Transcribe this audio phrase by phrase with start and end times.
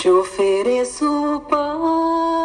[0.00, 2.37] Te ofereço paz,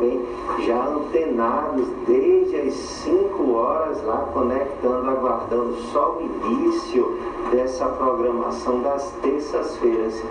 [0.00, 0.20] também,
[0.66, 7.18] já antenados desde as 5 horas lá, conectando, aguardando só o início
[7.52, 10.22] dessa programação das terças-feiras.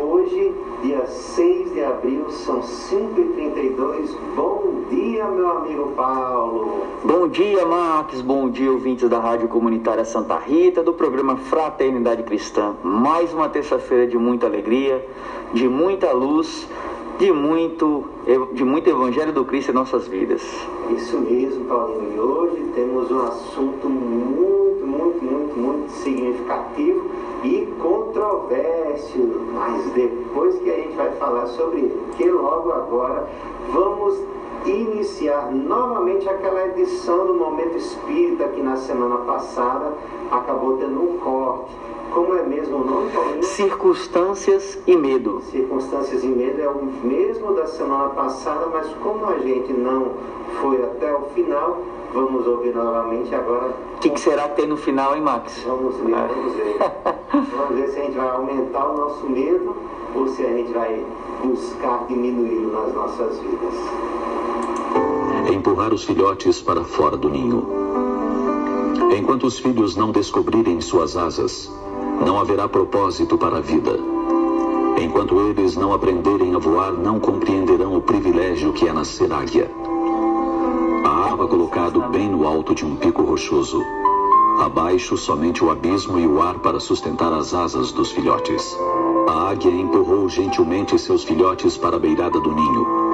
[0.00, 4.16] Hoje, dia 6 de abril, são 5h32.
[4.36, 6.84] Bom dia, meu amigo Paulo.
[7.02, 8.20] Bom dia, Marcos.
[8.20, 12.74] Bom dia, ouvintes da Rádio Comunitária Santa Rita, do programa Fraternidade Cristã.
[12.82, 15.04] Mais uma terça-feira de muita alegria,
[15.52, 16.68] de muita luz,
[17.20, 18.04] de muito,
[18.54, 20.40] de muito Evangelho do Cristo em nossas vidas.
[20.88, 22.14] Isso mesmo, Paulinho.
[22.16, 27.10] E hoje temos um assunto muito, muito, muito, muito significativo
[27.44, 29.18] e controverso.
[29.52, 33.28] Mas depois que a gente vai falar sobre ele, que logo agora
[33.70, 34.18] vamos
[34.64, 39.92] iniciar novamente aquela edição do Momento Espírita que na semana passada
[40.30, 41.70] acabou tendo um corte.
[42.10, 43.42] Como é mesmo o nome, Paulinho?
[43.44, 45.40] Circunstâncias e medo.
[45.50, 50.12] Circunstâncias e medo é o mesmo da semana passada, mas como a gente não
[50.60, 51.78] foi até o final,
[52.12, 53.72] vamos ouvir novamente agora.
[53.96, 55.62] O que, que será que tem no final, hein, Max?
[55.64, 56.76] Vamos ver, vamos ver.
[57.56, 59.76] vamos ver se a gente vai aumentar o nosso medo
[60.14, 61.04] ou se a gente vai
[61.44, 63.74] buscar diminuí-lo nas nossas vidas.
[65.52, 67.66] Empurrar os filhotes para fora do ninho.
[69.16, 71.70] Enquanto os filhos não descobrirem suas asas,
[72.24, 73.98] não haverá propósito para a vida.
[75.00, 79.70] Enquanto eles não aprenderem a voar, não compreenderão o privilégio que é nascer águia.
[81.04, 83.82] A aba colocado bem no alto de um pico rochoso.
[84.60, 88.76] Abaixo, somente o abismo e o ar para sustentar as asas dos filhotes.
[89.26, 93.09] A águia empurrou gentilmente seus filhotes para a beirada do ninho.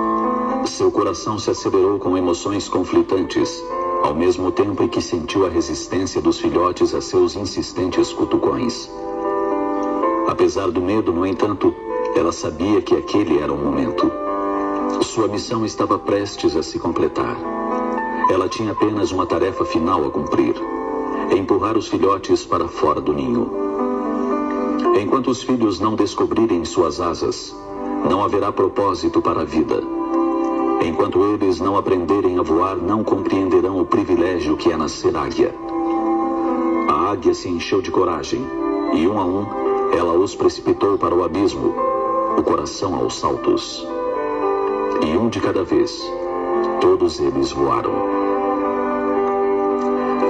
[0.64, 3.62] Seu coração se acelerou com emoções conflitantes,
[4.02, 8.90] ao mesmo tempo em que sentiu a resistência dos filhotes a seus insistentes cutucões.
[10.28, 11.74] Apesar do medo, no entanto,
[12.14, 14.10] ela sabia que aquele era o momento.
[15.02, 17.36] Sua missão estava prestes a se completar.
[18.30, 20.54] Ela tinha apenas uma tarefa final a cumprir:
[21.36, 23.50] empurrar os filhotes para fora do ninho.
[25.00, 27.54] Enquanto os filhos não descobrirem suas asas,
[28.08, 29.95] não haverá propósito para a vida.
[30.82, 35.54] Enquanto eles não aprenderem a voar, não compreenderão o privilégio que é nascer águia.
[36.88, 38.44] A águia se encheu de coragem,
[38.94, 39.46] e um a um,
[39.92, 41.74] ela os precipitou para o abismo,
[42.38, 43.86] o coração aos saltos.
[45.02, 46.02] E um de cada vez,
[46.80, 47.92] todos eles voaram.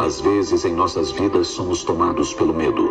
[0.00, 2.88] Às vezes em nossas vidas somos tomados pelo medo.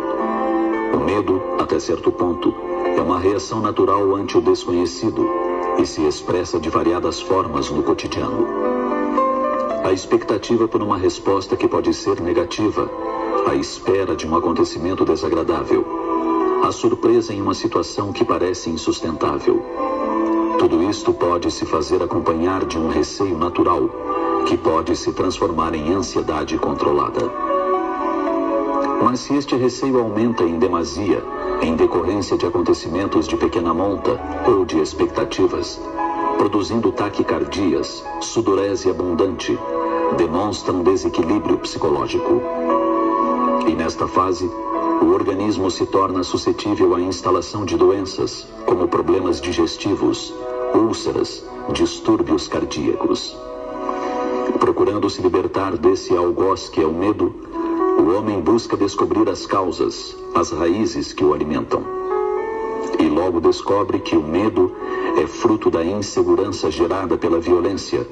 [0.94, 2.54] O medo, até certo ponto,
[2.96, 5.45] é uma reação natural ante o desconhecido
[5.78, 8.46] e se expressa de variadas formas no cotidiano.
[9.84, 12.90] A expectativa por uma resposta que pode ser negativa,
[13.48, 15.86] a espera de um acontecimento desagradável,
[16.64, 19.62] a surpresa em uma situação que parece insustentável.
[20.58, 23.88] Tudo isto pode se fazer acompanhar de um receio natural,
[24.46, 27.45] que pode se transformar em ansiedade controlada.
[29.02, 31.22] Mas se este receio aumenta em demasia,
[31.62, 35.80] em decorrência de acontecimentos de pequena monta ou de expectativas,
[36.38, 39.58] produzindo taquicardias, sudorese abundante,
[40.16, 42.40] demonstram desequilíbrio psicológico.
[43.66, 44.48] E nesta fase,
[45.02, 50.32] o organismo se torna suscetível à instalação de doenças, como problemas digestivos,
[50.74, 53.36] úlceras, distúrbios cardíacos.
[54.60, 57.34] Procurando se libertar desse algoz que é o medo,
[57.98, 61.82] o homem busca descobrir as causas, as raízes que o alimentam.
[62.98, 64.72] E logo descobre que o medo
[65.20, 68.06] é fruto da insegurança gerada pela violência,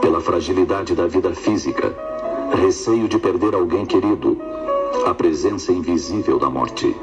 [0.00, 1.96] pela fragilidade da vida física,
[2.60, 4.36] receio de perder alguém querido,
[5.06, 6.94] a presença invisível da morte.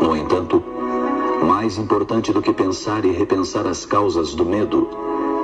[0.00, 0.62] No entanto,
[1.44, 4.88] mais importante do que pensar e repensar as causas do medo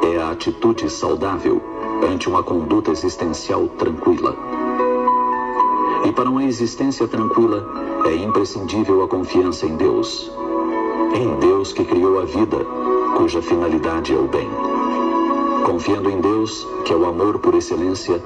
[0.03, 1.61] é a atitude saudável
[2.09, 4.54] ante uma conduta existencial tranquila.
[6.05, 7.67] E para uma existência tranquila,
[8.07, 10.31] é imprescindível a confiança em Deus.
[11.15, 12.59] Em Deus que criou a vida,
[13.17, 14.49] cuja finalidade é o bem.
[15.65, 18.23] Confiando em Deus, que é o amor por excelência,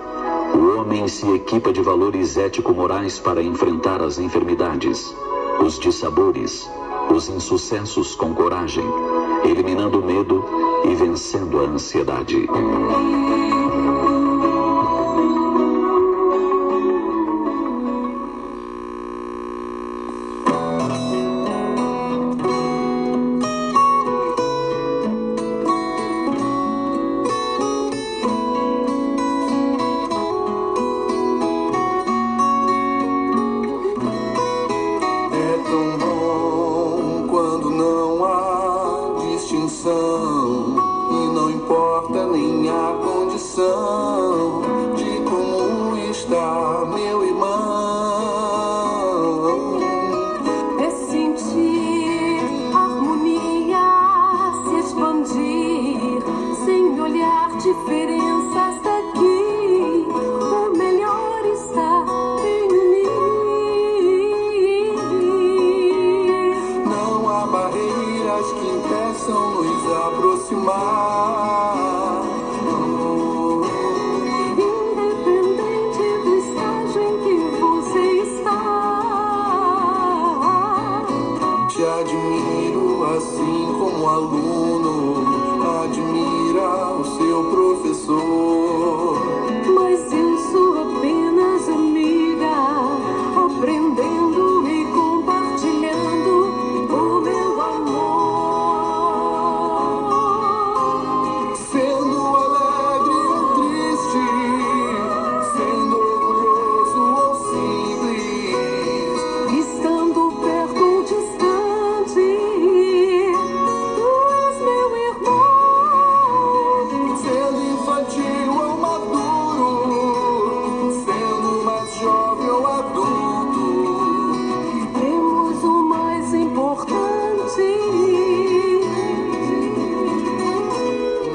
[0.54, 5.14] o homem se equipa de valores ético-morais para enfrentar as enfermidades,
[5.64, 6.68] os dissabores,
[7.14, 8.84] os insucessos com coragem,
[9.44, 10.44] eliminando o medo
[10.84, 12.48] e vencendo a ansiedade.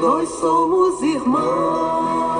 [0.04, 2.33] Nós somos irmãos.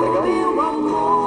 [0.00, 1.19] Meu amor.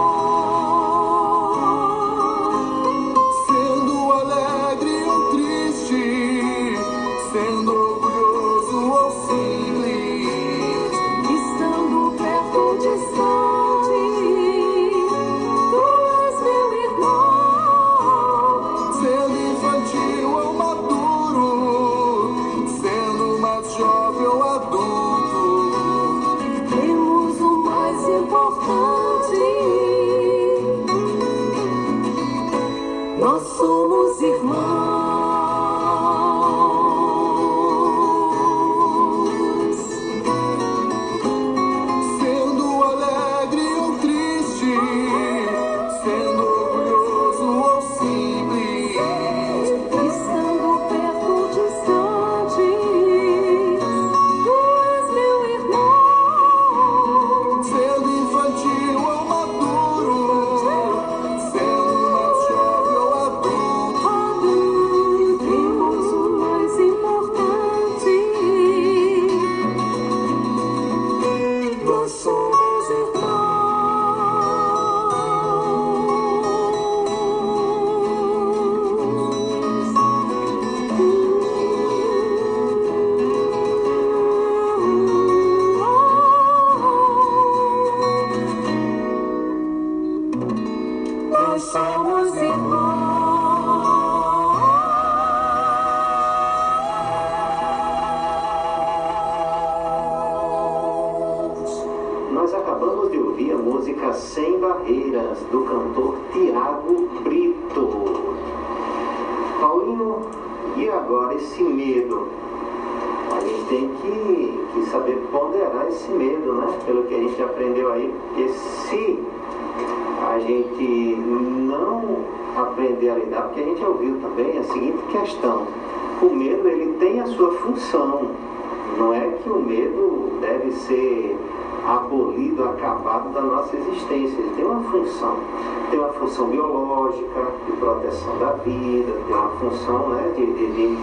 [140.36, 140.96] De, de,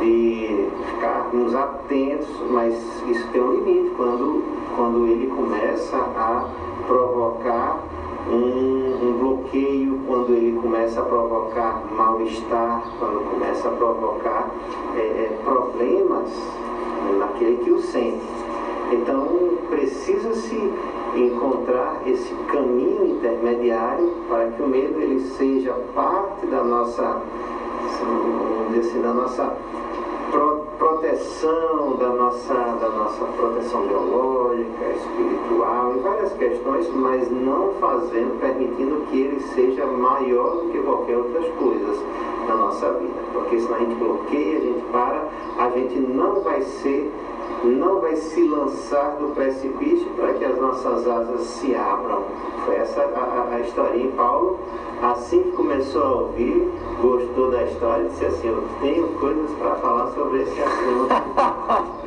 [0.00, 2.74] de, ficarmos atentos, mas
[3.08, 4.42] isso tem um limite quando,
[4.76, 6.48] quando ele começa a
[6.86, 7.80] provocar
[8.30, 14.50] um, um, bloqueio, quando ele começa a provocar mal-estar, quando começa a provocar
[14.96, 16.30] é, é, problemas
[17.18, 18.20] naquele que o sente.
[18.92, 20.72] Então, precisa-se
[21.14, 27.22] encontrar esse caminho intermediário para que o medo ele seja parte da nossa,
[28.90, 29.56] assim, da nossa
[30.30, 38.40] pro, proteção, da nossa, da nossa proteção biológica, espiritual, em várias questões, mas não fazendo,
[38.40, 41.98] permitindo que ele seja maior do que qualquer outras coisas
[42.46, 43.20] na nossa vida.
[43.32, 45.24] Porque senão a gente bloqueia, a gente para,
[45.58, 47.12] a gente não vai ser
[47.64, 52.24] não vai se lançar do precipício para que as nossas asas se abram.
[52.64, 54.10] Foi essa a, a, a historinha.
[54.16, 54.58] Paulo,
[55.02, 59.74] assim que começou a ouvir, gostou da história e disse assim: Eu tenho coisas para
[59.76, 61.90] falar sobre esse assunto.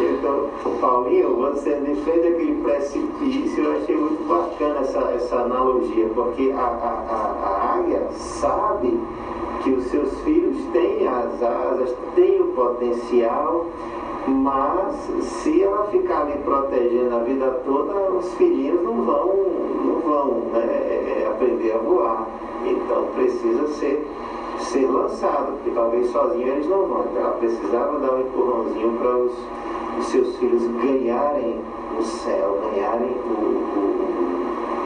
[0.00, 6.60] então, Paulinho, você defende aquele precipício, eu achei muito bacana essa, essa analogia, porque a,
[6.60, 8.98] a, a, a águia sabe
[9.62, 13.66] que os seus filhos têm as asas, têm o potencial
[14.26, 19.36] mas se ela ficar ali protegendo a vida toda, os filhinhos não vão,
[19.84, 22.26] não vão né, é, aprender a voar.
[22.64, 24.06] Então precisa ser,
[24.58, 27.04] ser lançado, porque talvez sozinho eles não vão.
[27.10, 29.32] Então ela precisava dar um empurrãozinho para os,
[30.00, 31.60] os seus filhos ganharem
[31.98, 33.32] o céu, ganharem o,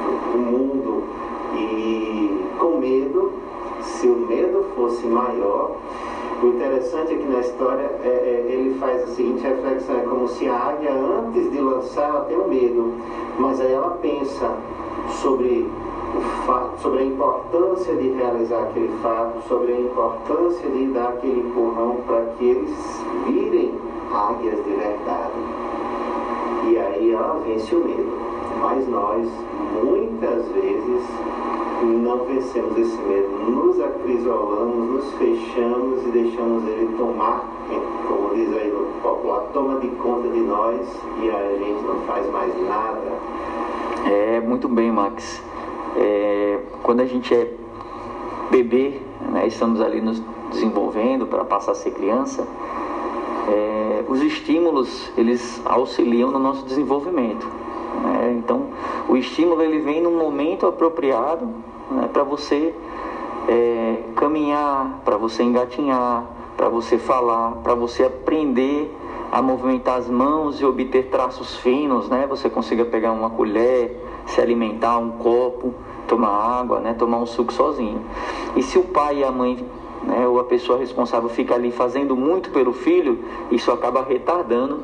[0.05, 1.03] o, o mundo.
[1.55, 3.33] E com medo,
[3.81, 5.77] se o medo fosse maior,
[6.43, 10.27] o interessante é que na história é, é, ele faz a seguinte reflexão, é como
[10.29, 12.95] se a águia antes de lançar ela tem um medo,
[13.39, 14.51] mas aí ela pensa
[15.21, 15.71] sobre
[16.17, 21.41] o fato, sobre a importância de realizar aquele fato, sobre a importância de dar aquele
[21.41, 23.75] empurrão para que eles virem
[24.11, 25.33] águias de verdade.
[26.69, 28.19] E aí ela vence o medo.
[28.61, 29.27] Mas nós,
[29.83, 31.03] muitas vezes,
[31.85, 37.45] não vencemos esse medo, nos acrisolamos, nos fechamos e deixamos ele tomar,
[38.07, 40.81] como diz aí no popular, toma de conta de nós
[41.23, 43.13] e a gente não faz mais nada.
[44.07, 45.43] É, muito bem, Max.
[45.97, 47.53] É, quando a gente é
[48.51, 49.01] bebê,
[49.33, 52.47] né, estamos ali nos desenvolvendo para passar a ser criança,
[53.49, 57.47] é, os estímulos eles auxiliam no nosso desenvolvimento.
[58.03, 58.37] Né?
[58.39, 58.69] Então,
[59.09, 61.47] o estímulo ele vem no momento apropriado
[61.91, 62.75] né, para você
[63.49, 66.25] é, caminhar, para você engatinhar,
[66.57, 68.95] para você falar, para você aprender
[69.33, 72.27] a movimentar as mãos e obter traços finos, né?
[72.29, 75.73] Você consiga pegar uma colher, se alimentar, um copo,
[76.09, 76.95] tomar água, né?
[76.95, 78.01] Tomar um suco sozinho.
[78.57, 79.65] E se o pai e a mãe,
[80.03, 84.81] né, ou a pessoa responsável fica ali fazendo muito pelo filho, isso acaba retardando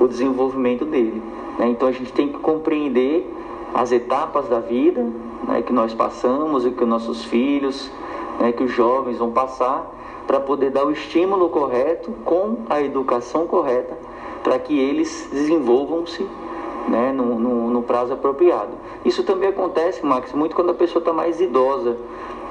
[0.00, 1.20] o desenvolvimento dele.
[1.58, 1.68] Né?
[1.68, 3.28] Então a gente tem que compreender
[3.74, 5.04] as etapas da vida
[5.46, 7.90] né, que nós passamos e que nossos filhos,
[8.40, 9.94] né, que os jovens vão passar,
[10.26, 13.96] para poder dar o estímulo correto com a educação correta,
[14.42, 16.26] para que eles desenvolvam-se
[16.86, 18.72] né, no, no, no, prazo apropriado.
[19.04, 21.96] Isso também acontece, Max, muito quando a pessoa está mais idosa.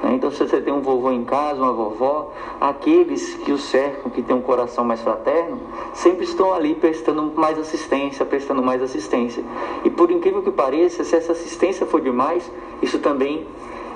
[0.04, 4.22] Então, se você tem um vovô em casa, uma vovó, aqueles que o cercam, que
[4.22, 5.60] têm um coração mais fraterno,
[5.92, 9.42] sempre estão ali prestando mais assistência, prestando mais assistência.
[9.84, 12.50] E por incrível que pareça, se essa assistência for demais,
[12.80, 13.46] isso também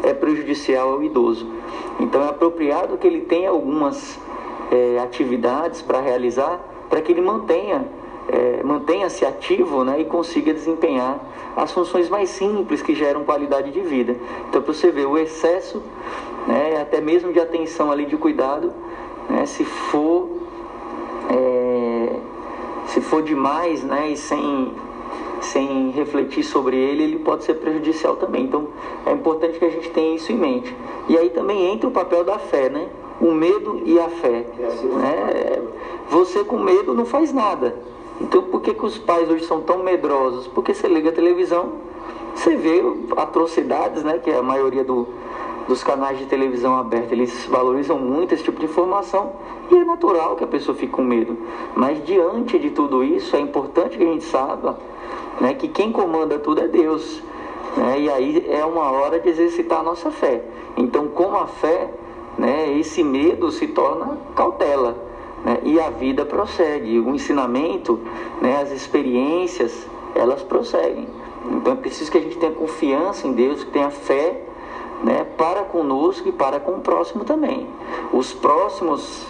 [0.03, 1.47] é prejudicial ao idoso.
[2.01, 4.19] Então, é apropriado que ele tenha algumas
[4.71, 7.87] é, atividades para realizar, para que ele mantenha
[8.33, 11.21] é, mantenha-se ativo né, e consiga desempenhar
[11.55, 14.17] as funções mais simples que geram qualidade de vida.
[14.49, 15.83] Então, para você ver, o excesso,
[16.47, 18.73] né, até mesmo de atenção ali, de cuidado,
[19.29, 20.29] né, se for
[21.31, 22.17] é,
[22.87, 24.73] se for demais né, e sem,
[25.41, 28.45] sem refletir sobre ele, ele pode ser prejudicial também.
[28.45, 28.69] Então,
[29.07, 30.75] é importante que a gente tenha isso em mente.
[31.09, 32.89] E aí também entra o papel da fé, né?
[33.21, 34.45] O medo e a fé.
[34.59, 35.63] Né?
[36.11, 37.75] Você com medo não faz nada.
[38.21, 40.47] Então por que, que os pais hoje são tão medrosos?
[40.47, 41.73] Porque você liga a televisão,
[42.35, 42.83] você vê
[43.17, 44.19] atrocidades, né?
[44.19, 45.09] Que é a maioria do,
[45.67, 49.33] dos canais de televisão aberta, eles valorizam muito esse tipo de informação
[49.71, 51.37] e é natural que a pessoa fique com medo.
[51.75, 54.79] Mas diante de tudo isso, é importante que a gente saiba
[55.41, 57.23] né, que quem comanda tudo é Deus.
[57.77, 60.43] Né, e aí é uma hora de exercitar a nossa fé.
[60.77, 61.91] Então, com a fé,
[62.37, 64.97] né, esse medo se torna cautela.
[65.45, 66.99] Né, e a vida prossegue.
[67.01, 68.01] O ensinamento,
[68.41, 71.09] né, as experiências, elas prosseguem.
[71.51, 74.41] Então é preciso que a gente tenha confiança em Deus, que tenha fé
[75.03, 77.67] né, para conosco e para com o próximo também.
[78.13, 79.27] Os próximos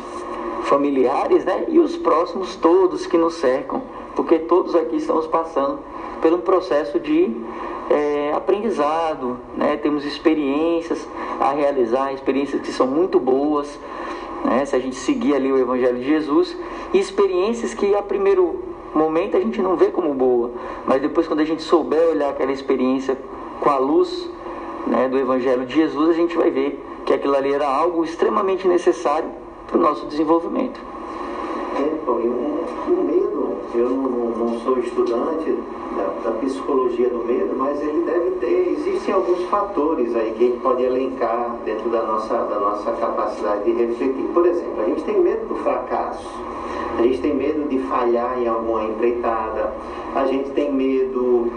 [0.64, 3.82] familiares né, e os próximos todos que nos cercam,
[4.14, 5.78] porque todos aqui estamos passando
[6.20, 7.34] por um processo de
[7.90, 11.06] é, aprendizado, né, temos experiências
[11.40, 13.78] a realizar, experiências que são muito boas,
[14.44, 16.56] né, se a gente seguir ali o Evangelho de Jesus,
[16.92, 18.62] e experiências que a primeiro
[18.94, 20.50] momento a gente não vê como boa,
[20.86, 23.16] mas depois quando a gente souber olhar aquela experiência
[23.60, 24.28] com a luz
[24.86, 28.66] né, do Evangelho de Jesus, a gente vai ver que aquilo ali era algo extremamente
[28.68, 29.30] necessário
[29.66, 30.80] para o nosso desenvolvimento.
[31.74, 35.56] É, o, o medo, eu não, não, sou estudante
[35.96, 40.46] da, da, psicologia do medo, mas ele deve ter, existem alguns fatores aí que a
[40.48, 44.24] gente pode elencar dentro da nossa, da nossa capacidade de refletir.
[44.34, 46.28] Por exemplo, a gente tem medo do fracasso,
[46.98, 49.72] a gente tem medo de falhar em alguma empreitada,
[50.14, 51.50] a gente tem medo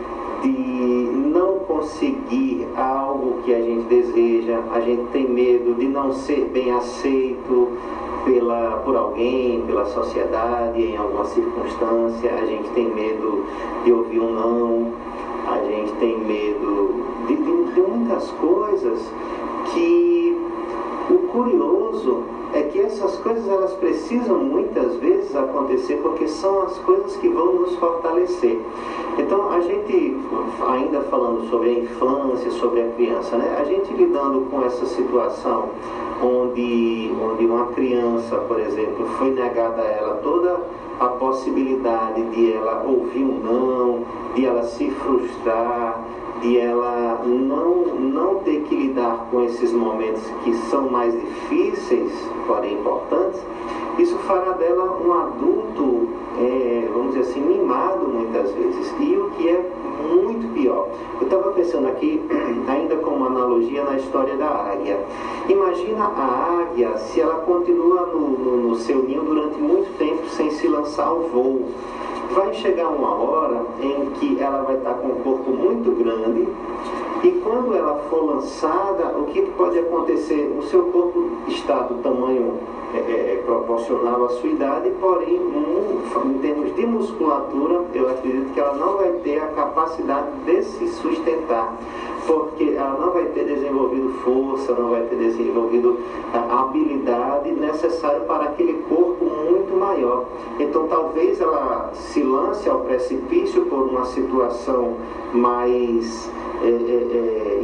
[0.52, 6.46] de não conseguir algo que a gente deseja, a gente tem medo de não ser
[6.54, 7.70] bem aceito
[8.24, 13.46] pela, por alguém, pela sociedade, em alguma circunstância, a gente tem medo
[13.84, 14.94] de ouvir um não,
[15.48, 19.00] a gente tem medo de, de, de muitas coisas
[19.74, 20.45] que
[21.10, 27.16] o curioso é que essas coisas elas precisam muitas vezes acontecer porque são as coisas
[27.18, 28.60] que vão nos fortalecer.
[29.18, 30.18] Então a gente,
[30.68, 33.58] ainda falando sobre a infância, sobre a criança, né?
[33.60, 35.70] a gente lidando com essa situação
[36.24, 40.60] onde, onde uma criança, por exemplo, foi negada a ela toda
[41.00, 46.02] a possibilidade de ela ouvir um não, de ela se frustrar,
[46.42, 48.35] de ela não, não
[48.96, 52.12] lidar com esses momentos que são mais difíceis,
[52.48, 53.42] porém importantes,
[54.00, 58.94] isso fará dela um adulto, é, vamos dizer assim, mimado muitas vezes.
[59.00, 59.72] E o que é
[60.14, 60.88] muito pior.
[61.20, 62.22] Eu estava pensando aqui,
[62.68, 65.00] ainda como analogia, na história da águia.
[65.50, 70.50] Imagina a águia se ela continua no, no, no seu ninho durante muito tempo sem
[70.52, 71.66] se lançar ao voo
[72.32, 76.48] vai chegar uma hora em que ela vai estar com um corpo muito grande
[77.26, 80.56] e quando ela for lançada, o que pode acontecer?
[80.60, 82.60] O seu corpo está do tamanho
[82.94, 88.60] é, é, proporcional à sua idade, porém, um, em termos de musculatura, eu acredito que
[88.60, 91.74] ela não vai ter a capacidade de se sustentar
[92.26, 95.98] porque ela não vai ter desenvolvido força, não vai ter desenvolvido
[96.34, 100.26] a habilidade necessária para aquele corpo muito maior.
[100.60, 104.96] Então talvez ela se lance ao precipício por uma situação
[105.34, 106.30] mais
[106.64, 107.60] é, é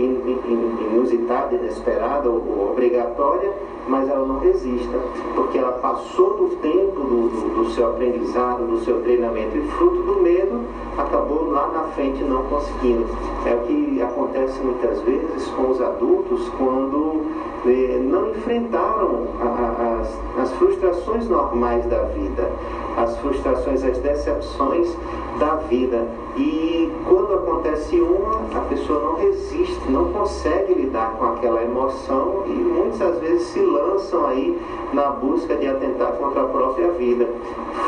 [0.91, 3.51] inusitada, inesperada ou obrigatória,
[3.87, 4.97] mas ela não resista,
[5.35, 10.01] porque ela passou do tempo do, do, do, seu aprendizado, do seu treinamento, e fruto
[10.03, 10.61] do medo,
[10.97, 13.05] acabou lá na frente não conseguindo.
[13.45, 17.25] É o que acontece muitas vezes com os adultos quando
[17.65, 22.49] eh, não enfrentaram a, a, as, as frustrações normais da vida,
[22.97, 24.95] as frustrações, as decepções
[25.39, 26.07] da vida.
[26.37, 32.51] E quando acontece uma, a pessoa não resiste, não consegue lidar com aquela emoção e
[32.51, 34.59] muitas vezes se lançam aí
[34.93, 37.27] na busca de atentar contra a própria vida,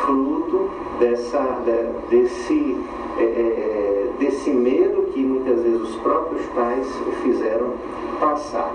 [0.06, 2.78] fruto dessa, de, desse,
[3.18, 6.88] é, desse medo que muitas vezes os próprios pais
[7.24, 7.74] fizeram
[8.20, 8.72] passar.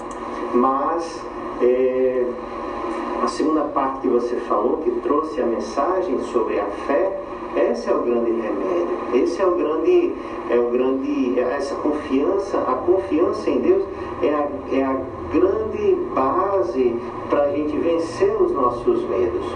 [0.54, 1.20] Mas
[1.62, 2.24] é,
[3.22, 7.20] a segunda parte que você falou, que trouxe a mensagem sobre a fé,
[7.56, 8.98] esse é o grande remédio.
[9.14, 10.14] Esse é o grande,
[10.50, 13.84] é o grande, essa confiança, a confiança em Deus
[14.22, 15.00] é a, é a
[15.32, 16.96] grande base
[17.28, 19.46] para a gente vencer os nossos medos.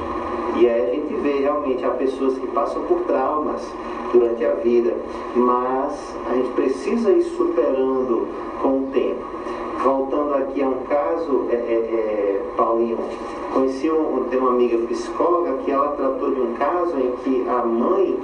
[0.56, 3.62] E aí a gente vê realmente há pessoas que passam por traumas
[4.12, 4.94] durante a vida,
[5.34, 8.28] mas a gente precisa ir superando
[8.60, 9.24] com o tempo.
[9.82, 12.98] Voltando aqui a um caso, é, é, é, Paulinho,
[13.52, 17.64] conheci um, tem uma amiga psicóloga que ela tratou de um caso em que a
[17.64, 18.16] mãe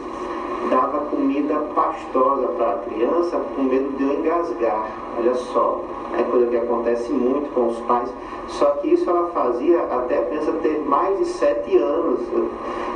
[0.70, 4.90] dava comida pastosa para a criança com medo de eu engasgar.
[5.18, 5.82] Olha só,
[6.18, 8.12] é coisa que acontece muito com os pais.
[8.48, 12.20] Só que isso ela fazia até a criança ter mais de sete anos.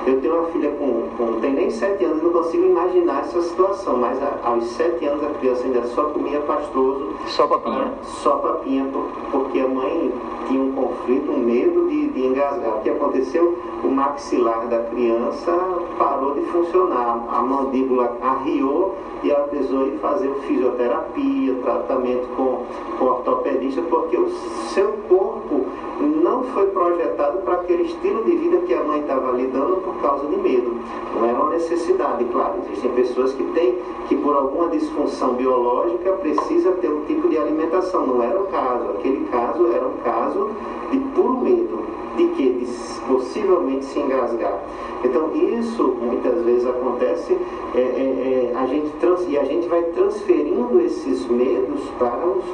[0.07, 3.97] Eu tenho uma filha com, com tem nem sete anos, não consigo imaginar essa situação,
[3.99, 7.13] mas a, aos sete anos a criança ainda só comia pastoso.
[7.27, 7.85] Só papinha?
[7.87, 8.87] Ah, só papinha,
[9.31, 10.13] porque a mãe
[10.49, 12.79] tinha um conflito, um medo de, de engasgar.
[12.79, 13.57] O que aconteceu?
[13.85, 15.53] O maxilar da criança
[15.99, 22.65] parou de funcionar, a mandíbula arriou e ela precisou ir fazer fisioterapia, tratamento com,
[22.99, 24.29] com ortopedista, porque o
[24.75, 25.67] seu corpo
[26.01, 30.27] não foi projetado para aquele estilo de vida que a mãe estava lidando por causa
[30.27, 30.77] de medo.
[31.15, 32.55] Não era uma necessidade, claro.
[32.67, 38.07] Existem pessoas que têm que por alguma disfunção biológica precisa ter um tipo de alimentação.
[38.07, 38.91] Não era o caso.
[38.99, 40.51] Aquele caso era um caso
[40.91, 41.83] de puro medo.
[42.17, 42.51] De que?
[42.51, 42.67] De
[43.07, 44.59] possivelmente se engasgar.
[45.05, 47.37] Então isso muitas vezes acontece
[47.75, 52.45] é, é, é, a gente trans, e a gente vai transferindo esses medos para os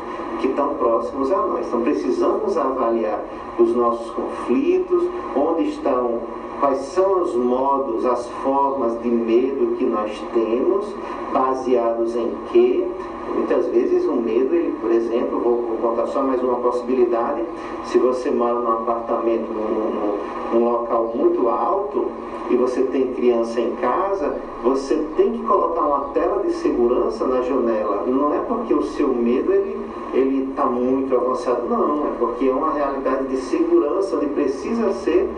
[0.41, 1.67] que estão próximos a nós.
[1.67, 3.23] Então precisamos avaliar
[3.59, 6.21] os nossos conflitos, onde estão,
[6.61, 10.95] quais são os modos, as formas de medo que nós temos,
[11.33, 12.87] baseados em quê?
[13.35, 17.43] Muitas vezes o medo, ele, por exemplo, vou, vou, contar só mais uma possibilidade,
[17.85, 22.07] se você mora num apartamento, num, num, num local muito alto,
[22.51, 27.43] e você tem criança em casa, você tem que colocar uma tela de segurança na
[27.43, 28.05] janela.
[28.07, 29.79] Não é porque o seu medo ele
[30.13, 35.29] ele está muito avançado, não, é porque é uma realidade de segurança onde precisa ser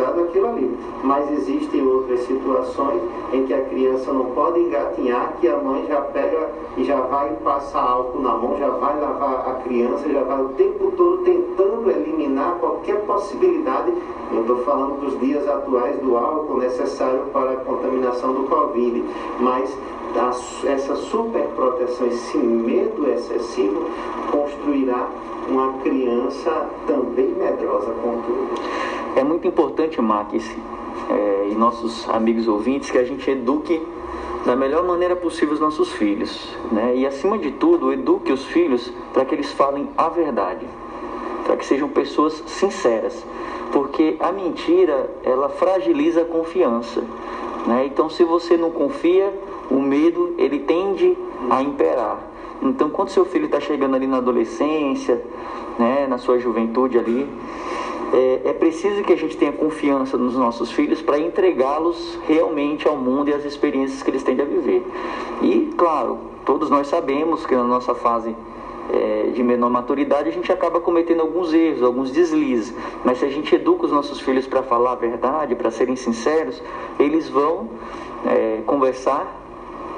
[0.00, 0.78] aquilo ali.
[1.02, 3.02] Mas existem outras situações
[3.32, 7.30] em que a criança não pode engatinhar, que a mãe já pega e já vai
[7.44, 11.90] passar álcool na mão, já vai lavar a criança, já vai o tempo todo tentando
[11.90, 13.92] eliminar qualquer possibilidade.
[14.32, 19.04] Eu estou falando dos dias atuais do álcool necessário para a contaminação do Covid,
[19.40, 19.76] mas
[20.64, 23.86] essa superproteção, esse medo excessivo
[24.30, 25.08] construirá
[25.48, 28.91] uma criança também medrosa com tudo.
[29.14, 30.50] É muito importante, Max,
[31.10, 33.80] é, e nossos amigos ouvintes, que a gente eduque
[34.46, 36.48] da melhor maneira possível os nossos filhos.
[36.70, 36.96] Né?
[36.96, 40.66] E, acima de tudo, eduque os filhos para que eles falem a verdade,
[41.44, 43.24] para que sejam pessoas sinceras.
[43.72, 47.02] Porque a mentira, ela fragiliza a confiança.
[47.66, 47.86] Né?
[47.86, 49.32] Então, se você não confia,
[49.70, 51.16] o medo, ele tende
[51.50, 52.18] a imperar.
[52.62, 55.20] Então, quando seu filho está chegando ali na adolescência,
[55.78, 57.28] né, na sua juventude ali,
[58.12, 62.96] é, é preciso que a gente tenha confiança nos nossos filhos para entregá-los realmente ao
[62.96, 64.86] mundo e às experiências que eles têm a viver.
[65.40, 68.36] E, claro, todos nós sabemos que na nossa fase
[68.92, 72.74] é, de menor maturidade a gente acaba cometendo alguns erros, alguns deslizes.
[73.02, 76.62] Mas se a gente educa os nossos filhos para falar a verdade, para serem sinceros,
[76.98, 77.70] eles vão
[78.26, 79.40] é, conversar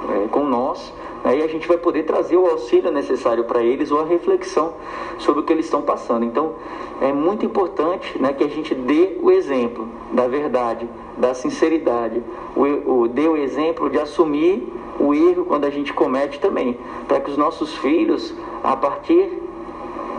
[0.09, 0.93] é, com nós
[1.25, 4.73] Aí a gente vai poder trazer o auxílio necessário para eles ou a reflexão
[5.17, 6.23] sobre o que eles estão passando.
[6.23, 6.53] Então,
[7.01, 12.21] é muito importante né, que a gente dê o exemplo da verdade, da sinceridade,
[12.55, 17.19] o, o, dê o exemplo de assumir o erro quando a gente comete também, para
[17.19, 18.31] que os nossos filhos,
[18.63, 19.41] a partir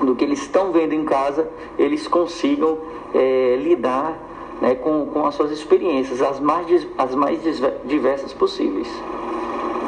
[0.03, 2.79] do que eles estão vendo em casa, eles consigam
[3.15, 4.19] é, lidar
[4.61, 7.41] né, com, com as suas experiências, as mais, as mais
[7.85, 8.89] diversas possíveis.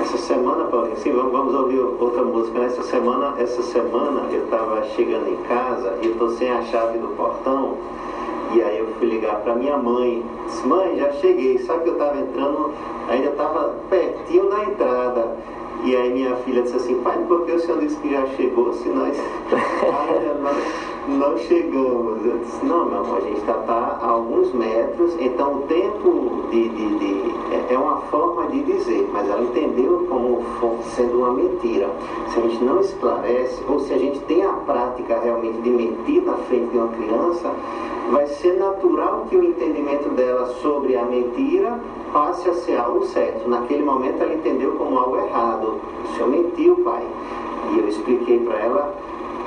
[0.00, 2.60] Essa semana, Paulinho, sim, vamos, vamos ouvir outra música.
[2.60, 6.98] Nessa semana, essa semana eu estava chegando em casa e eu tô sem a chave
[6.98, 7.74] do portão.
[8.54, 10.24] E aí eu fui ligar para minha mãe.
[10.46, 11.58] Disse, mãe, já cheguei.
[11.58, 12.72] Só que eu estava entrando,
[13.08, 15.36] ainda estava pertinho da entrada.
[15.84, 18.72] E aí minha filha disse assim, pai, por que o senhor disse que já chegou
[18.72, 19.16] se nós
[21.08, 22.24] não, chegamos?
[22.24, 26.44] Eu disse, não, meu amor, a gente está tá a alguns metros, então o tempo
[26.50, 30.44] de, de, de é, é uma forma de dizer, mas ela entendeu como
[30.94, 31.88] sendo uma mentira.
[32.28, 36.22] Se a gente não esclarece, ou se a gente tem a prática realmente de mentir
[36.22, 37.52] na frente de uma criança,
[38.10, 41.78] vai ser natural que o entendimento dela sobre a mentira
[42.12, 43.48] passe a ser algo certo.
[43.48, 45.80] Naquele momento ela entendeu como algo errado.
[46.04, 47.06] O senhor mentiu, pai.
[47.72, 48.94] E eu expliquei para ela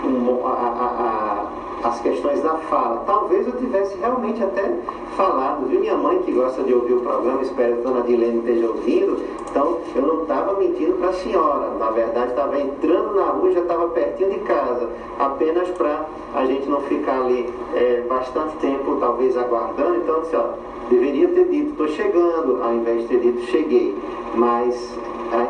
[0.03, 1.40] a, a, a,
[1.83, 3.03] as questões da fala.
[3.05, 4.73] Talvez eu tivesse realmente até
[5.15, 5.79] falado, viu?
[5.79, 9.17] Minha mãe que gosta de ouvir o programa, espero que a dona Dilene esteja ouvindo.
[9.49, 11.69] Então eu não estava mentindo para a senhora.
[11.79, 14.89] Na verdade, estava entrando na rua, já estava pertinho de casa.
[15.19, 19.97] Apenas para a gente não ficar ali é, bastante tempo, talvez, aguardando.
[19.97, 20.51] Então, disse, ó,
[20.91, 23.97] Deveria ter dito, estou chegando, ao invés de ter dito, cheguei.
[24.35, 24.75] Mas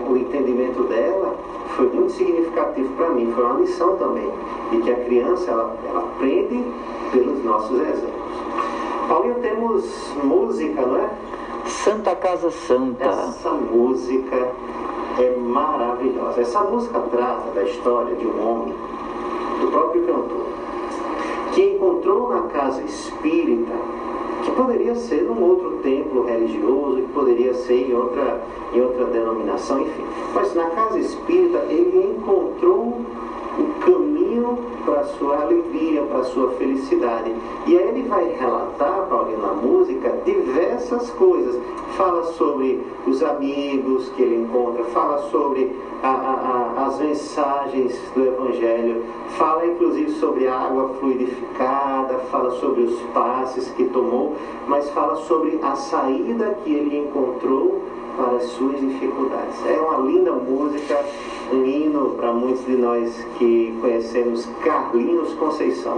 [0.07, 1.35] o entendimento dela
[1.75, 4.29] foi muito significativo para mim, foi uma lição também.
[4.71, 6.63] E que a criança, ela, ela aprende
[7.11, 8.21] pelos nossos exemplos.
[9.07, 11.09] Paulinho, temos música, não é?
[11.65, 13.05] Santa Casa Santa.
[13.05, 14.51] Essa música
[15.19, 16.41] é maravilhosa.
[16.41, 18.75] Essa música trata da história de um homem,
[19.59, 20.45] do próprio cantor,
[21.53, 23.73] que encontrou na casa espírita
[24.41, 28.41] que poderia ser num outro templo religioso, que poderia ser em outra,
[28.73, 30.03] em outra denominação, enfim.
[30.33, 33.01] Mas na casa espírita ele encontrou
[33.57, 37.33] o caminho para a sua alegria, para a sua felicidade.
[37.67, 41.59] E aí ele vai relatar, Paulinho, na música, diversas coisas.
[41.97, 48.25] Fala sobre os amigos que ele encontra, fala sobre a, a, a, as mensagens do
[48.25, 49.03] Evangelho,
[49.37, 54.35] fala inclusive sobre a água fluidificada, fala sobre os passes que tomou,
[54.67, 57.81] mas fala sobre a saída que ele encontrou
[58.21, 59.55] para as suas dificuldades.
[59.65, 61.03] É uma linda música,
[61.51, 65.97] um hino para muitos de nós que conhecemos Carlinhos Conceição.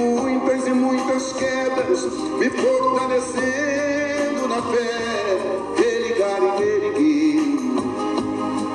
[0.00, 2.04] muitas e muitas quedas,
[2.38, 5.38] me fortalecendo na fé,
[5.76, 7.60] religar e erguer.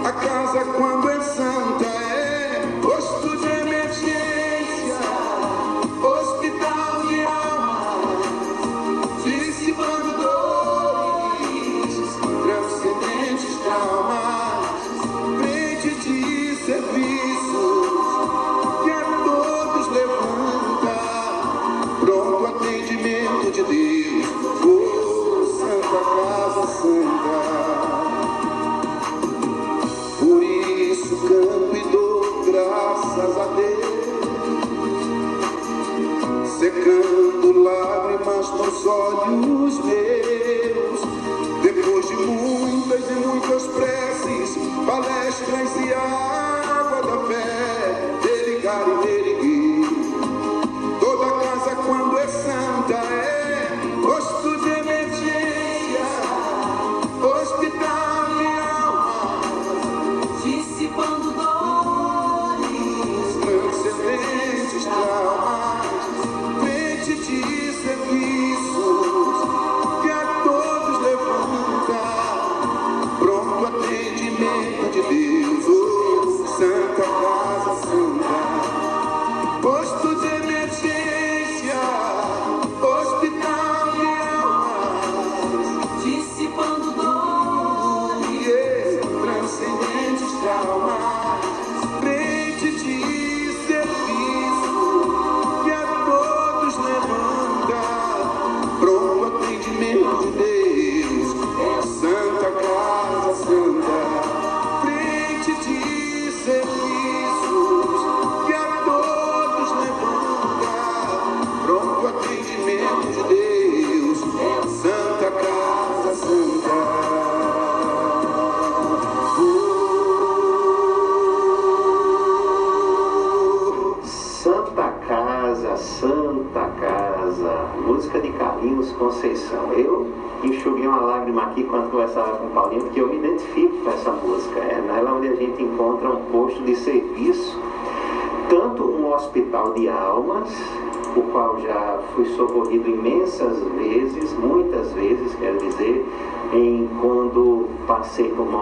[0.05, 1.19] A casa quando é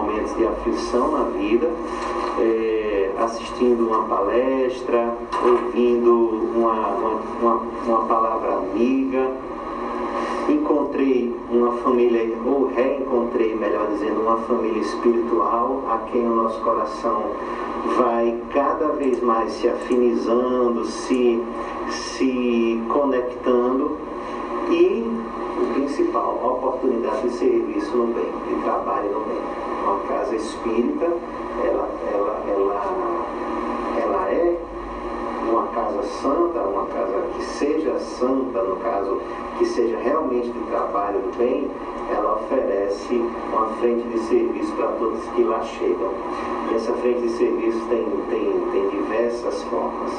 [0.04, 1.70] momentos de aflição na vida,
[2.38, 6.12] é, assistindo uma palestra, ouvindo
[6.54, 7.54] uma, uma, uma,
[7.86, 9.30] uma palavra amiga,
[10.48, 17.22] encontrei uma família, ou reencontrei, melhor dizendo, uma família espiritual a quem o nosso coração
[17.96, 21.42] vai cada vez mais se afinizando, se,
[21.90, 23.63] se conectando
[26.44, 29.40] a oportunidade de serviço no bem, de trabalho no bem.
[29.82, 31.06] Uma casa espírita,
[31.64, 33.26] ela, ela, ela,
[34.02, 34.60] ela é
[35.48, 39.20] uma casa santa, uma casa que seja santa, no caso,
[39.58, 41.70] que seja realmente de trabalho do bem,
[42.14, 43.14] ela oferece
[43.50, 46.12] uma frente de serviço para todos que lá chegam.
[46.70, 50.12] E essa frente de serviço tem, tem, tem diversas formas.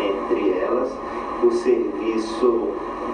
[0.00, 0.92] Entre elas,
[1.42, 2.46] o serviço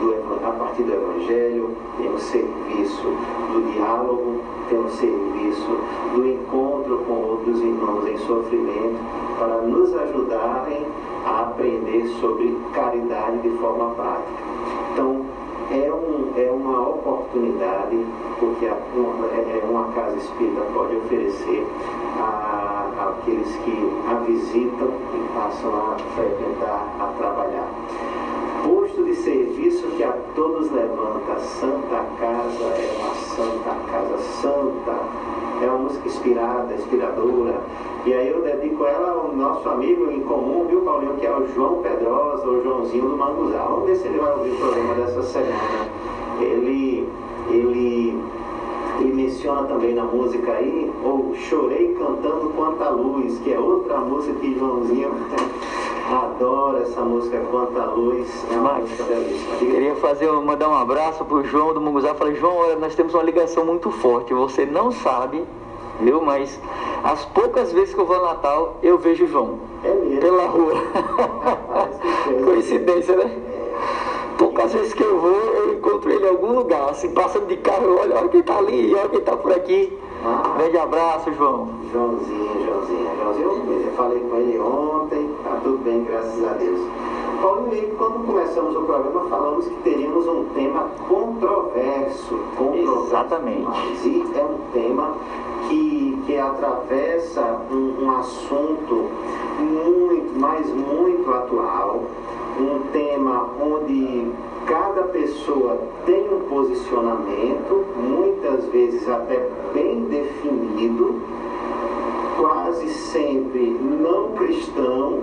[0.00, 3.06] do, a partir do Evangelho, tem o serviço
[3.52, 5.78] do diálogo, tem o serviço
[6.14, 8.98] do encontro com outros irmãos em sofrimento,
[9.38, 10.86] para nos ajudarem
[11.24, 14.42] a aprender sobre caridade de forma prática.
[14.92, 15.24] Então,
[15.70, 17.98] é, um, é uma oportunidade,
[18.38, 21.66] porque a, uma, é, é uma casa espírita pode oferecer
[22.18, 22.67] a,
[23.08, 27.68] aqueles que a visitam e passam a frequentar, a trabalhar
[28.68, 31.38] posto de serviço que a todos levanta.
[31.38, 34.98] Santa Casa é uma Santa Casa Santa.
[35.62, 37.60] É uma música inspirada, inspiradora.
[38.06, 41.46] E aí eu dedico ela ao nosso amigo em comum, viu, Paulinho, que é o
[41.48, 43.58] João Pedrosa, o Joãozinho do Manguzá.
[43.58, 45.88] Vamos ver se ele vai ouvir o programa dessa semana.
[46.40, 47.08] Ele,
[47.50, 47.97] ele
[49.28, 54.58] menciona também na música aí, ou Chorei Cantando Quanta Luz, que é outra música que
[54.58, 55.12] Joãozinho
[56.08, 58.26] Adoro essa música Quanta Luz.
[58.50, 58.80] É uma.
[59.58, 62.14] Queria fazer, mandar um abraço pro João do Munguzá.
[62.14, 64.32] Falei, João, olha, nós temos uma ligação muito forte.
[64.32, 65.44] Você não sabe,
[66.00, 66.22] viu?
[66.22, 66.58] Mas
[67.04, 69.58] as poucas vezes que eu vou ao Natal, eu vejo o João.
[69.84, 70.20] É mesmo.
[70.20, 70.72] Pela rua.
[72.42, 73.30] Coincidência, né?
[74.38, 77.98] Poucas vezes que eu vou, eu encontro ele em algum lugar, assim, passando de carro,
[78.00, 79.92] olha, olha quem tá ali, olha quem tá por aqui.
[80.24, 80.54] Ah.
[80.56, 81.68] Grande abraço, João.
[81.92, 83.10] Joãozinho, Joãozinho.
[83.20, 86.78] Joãozinho, eu falei com ele ontem, tá tudo bem, graças a Deus.
[87.42, 92.36] Paulo e quando começamos o programa, falamos que teríamos um tema controverso.
[92.56, 93.68] controverso Exatamente.
[94.04, 95.14] E é um tema
[95.68, 99.10] que, que atravessa um, um assunto
[99.60, 102.02] muito, mas muito atual,
[102.58, 104.30] um tema onde
[104.66, 111.22] cada pessoa tem um posicionamento, muitas vezes até bem definido,
[112.36, 115.20] quase sempre não cristão,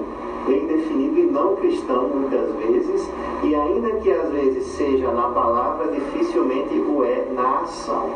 [0.47, 3.09] bem definido e não cristão muitas vezes,
[3.43, 8.09] e ainda que às vezes seja na palavra, dificilmente o é na ação.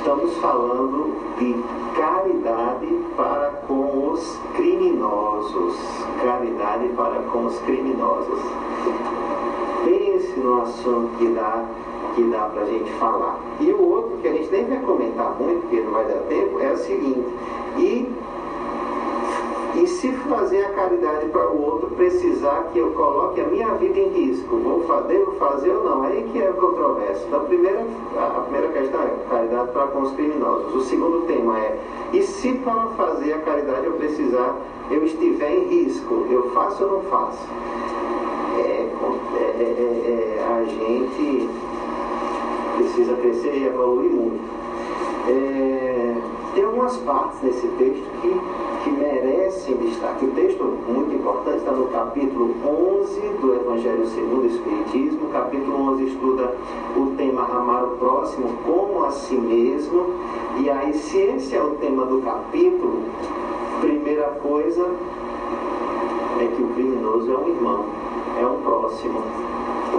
[0.00, 1.54] Estamos falando de
[1.94, 2.86] caridade
[3.18, 5.76] para com os criminosos.
[6.24, 8.40] Caridade para com os criminosos.
[9.84, 11.66] Pense no assunto que dá
[12.14, 13.38] que dá para a gente falar.
[13.60, 16.58] E o outro, que a gente nem vai comentar muito, porque não vai dar tempo,
[16.60, 17.28] é o seguinte.
[17.76, 18.10] E,
[19.80, 23.98] e se fazer a caridade para o outro precisar que eu coloque a minha vida
[23.98, 26.02] em risco, vou fazer, devo fazer ou não?
[26.02, 27.24] Aí que é controverso.
[27.26, 30.74] Então, a primeira, a primeira questão é caridade para com os criminosos.
[30.74, 31.78] O segundo tema é,
[32.12, 34.54] e se para fazer a caridade eu precisar,
[34.90, 37.48] eu estiver em risco, eu faço ou não faço?
[38.58, 41.48] É, é, é, é, a gente
[42.76, 44.40] precisa crescer e evoluir muito.
[45.26, 46.16] É,
[46.54, 48.40] tem algumas partes nesse texto que,
[48.82, 50.24] que merecem destaque.
[50.24, 55.26] O texto muito importante está no capítulo 11 do Evangelho segundo o Espiritismo.
[55.26, 56.54] O capítulo 11 estuda
[56.96, 60.14] o tema amar o próximo como a si mesmo.
[60.58, 63.02] E aí, se esse é o tema do capítulo,
[63.80, 64.86] primeira coisa
[66.40, 67.84] é que o criminoso é um irmão,
[68.40, 69.22] é um próximo.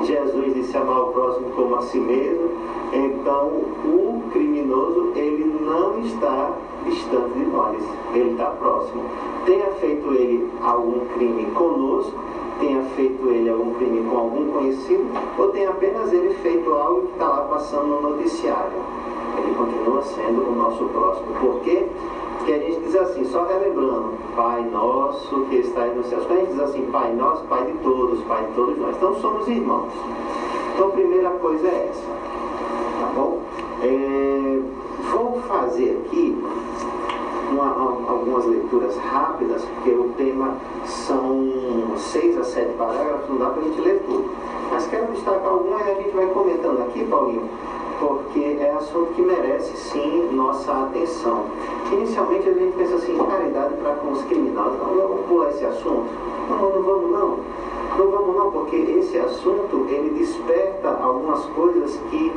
[0.03, 2.49] Jesus disse amar o próximo como a si mesmo,
[2.91, 6.51] então o criminoso ele não está
[6.85, 7.77] distante de nós,
[8.13, 9.03] ele está próximo.
[9.45, 12.13] Tenha feito ele algum crime conosco,
[12.59, 15.05] tenha feito ele algum crime com algum conhecido,
[15.37, 18.71] ou tenha apenas ele feito algo que está lá passando no noticiário.
[19.37, 21.27] Ele continua sendo o nosso próximo.
[21.39, 21.87] Por quê?
[22.45, 26.25] que a gente diz assim, só relembrando, Pai nosso que está nos céus.
[26.25, 28.95] Quando a gente diz assim, Pai nosso, Pai de todos, Pai de todos nós.
[28.95, 29.91] Então somos irmãos.
[30.73, 32.20] Então a primeira coisa é essa.
[33.83, 34.59] É,
[35.11, 36.37] vou fazer aqui
[37.51, 37.67] uma,
[38.09, 40.55] algumas leituras rápidas, porque o tema
[40.85, 44.29] são seis a sete parágrafos, não dá para a gente ler tudo.
[44.71, 47.49] Mas quero destacar algumas e a gente vai comentando aqui, Paulinho,
[47.99, 51.45] porque é assunto que merece sim nossa atenção.
[51.91, 54.79] Inicialmente a gente pensa assim, caridade para com os criminosos.
[54.79, 56.05] Não, vamos pular esse assunto.
[56.49, 57.39] Não, não vamos não.
[57.97, 62.31] Não vamos não, porque esse assunto ele desperta algumas coisas que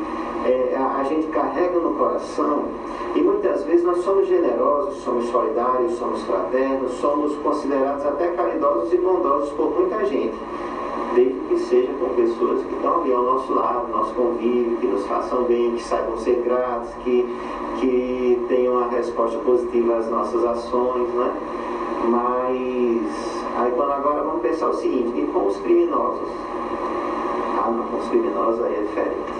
[0.45, 2.65] é, a, a gente carrega no coração
[3.15, 8.97] e muitas vezes nós somos generosos, somos solidários, somos fraternos, somos considerados até caridosos e
[8.97, 10.35] bondosos por muita gente
[11.15, 15.07] desde que seja com pessoas que estão ali ao nosso lado, nosso convívio, que nos
[15.07, 17.25] façam bem, que saibam ser gratos, que,
[17.81, 21.33] que tenham uma resposta positiva às nossas ações, né?
[22.09, 26.29] Mas aí quando agora vamos pensar o seguinte, e com os criminosos?
[27.59, 29.35] Ah, não, com os criminosos aí é diferente.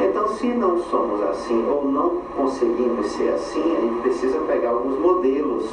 [0.00, 4.98] Então, se não somos assim ou não conseguimos ser assim, a gente precisa pegar alguns
[4.98, 5.64] modelos.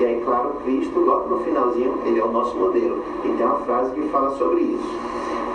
[0.00, 3.02] E aí, claro, Cristo, logo no finalzinho, ele é o nosso modelo.
[3.24, 4.98] E tem uma frase que fala sobre isso.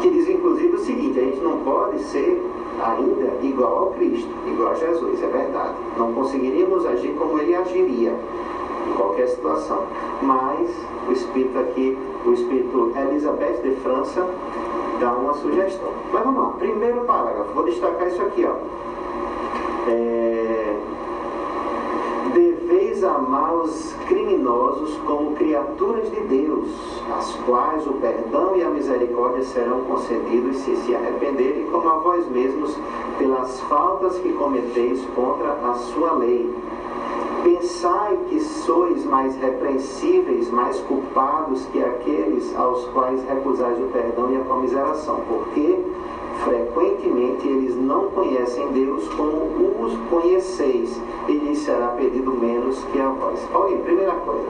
[0.01, 2.41] Que diz, inclusive, o seguinte: a gente não pode ser
[2.82, 5.74] ainda igual ao Cristo, igual a Jesus, é verdade.
[5.97, 8.13] Não conseguiríamos agir como ele agiria
[8.95, 9.84] qualquer situação.
[10.21, 10.69] Mas
[11.07, 14.27] o Espírito aqui, o Espírito Elizabeth de França,
[14.99, 15.89] dá uma sugestão.
[16.11, 18.53] Mas vamos lá, primeiro parágrafo, vou destacar isso aqui, ó.
[19.89, 20.75] É...
[22.34, 26.69] Deveis amar os criminosos como criaturas de Deus,
[27.19, 32.27] as quais o perdão e a misericórdia serão concedidos se se arrependerem, como a vós
[32.29, 32.75] mesmos,
[33.19, 36.49] pelas faltas que cometeis contra a sua lei
[37.43, 44.37] Pensai que sois mais repreensíveis, mais culpados que aqueles aos quais recusais o perdão e
[44.37, 45.77] a comiseração, porque
[46.45, 53.09] frequentemente eles não conhecem Deus como os conheceis, e lhes será pedido menos que a
[53.09, 53.45] vós.
[53.53, 54.47] Olha, primeira coisa.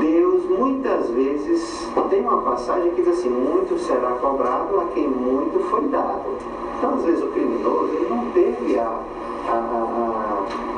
[0.00, 5.60] Deus muitas vezes tem uma passagem que diz assim: muito será cobrado a quem muito
[5.68, 6.38] foi dado.
[6.78, 9.02] Então, às vezes, o criminoso ele não teve a
[9.48, 10.05] a, a,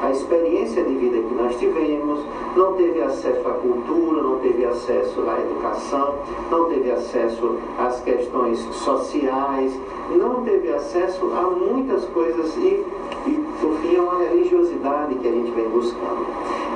[0.03, 2.21] a, experiência de vida que nós tivemos,
[2.57, 6.15] não teve acesso à cultura, não teve acesso à educação,
[6.51, 9.73] não teve acesso às questões sociais,
[10.11, 12.85] não teve acesso a muitas coisas e,
[13.27, 16.27] e por fim, é uma religiosidade que a gente vem buscando.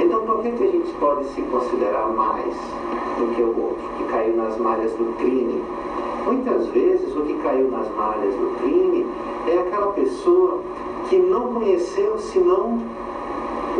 [0.00, 2.54] Então, por que, que a gente pode se considerar mais
[3.18, 5.62] do que o outro, que caiu nas malhas do crime?
[6.24, 9.06] Muitas vezes o que caiu nas malhas do crime
[9.48, 10.60] é aquela pessoa
[11.08, 12.80] que não conheceu senão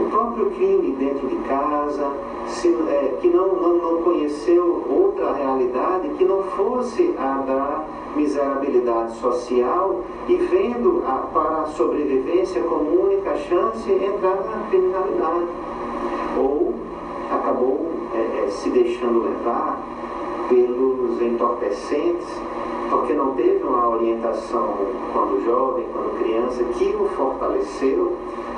[0.02, 2.10] o próprio crime dentro de casa,
[2.48, 7.84] se, é, que não, não, não conheceu outra realidade que não fosse a da
[8.16, 15.46] miserabilidade social e vendo a, para a sobrevivência como única chance entrar na criminalidade.
[16.36, 16.74] Ou
[17.30, 19.80] acabou é, é, se deixando levar
[20.48, 22.28] pelos entorpecentes
[22.92, 24.76] porque não teve uma orientação
[25.14, 28.12] quando jovem, quando criança, que o fortaleceu.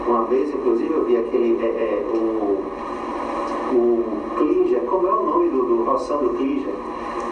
[0.09, 2.65] Uma vez, inclusive, eu vi aquele, é, é, o,
[3.73, 4.05] o
[4.37, 6.73] Clígia, como é o nome do, do Rossando Clígia?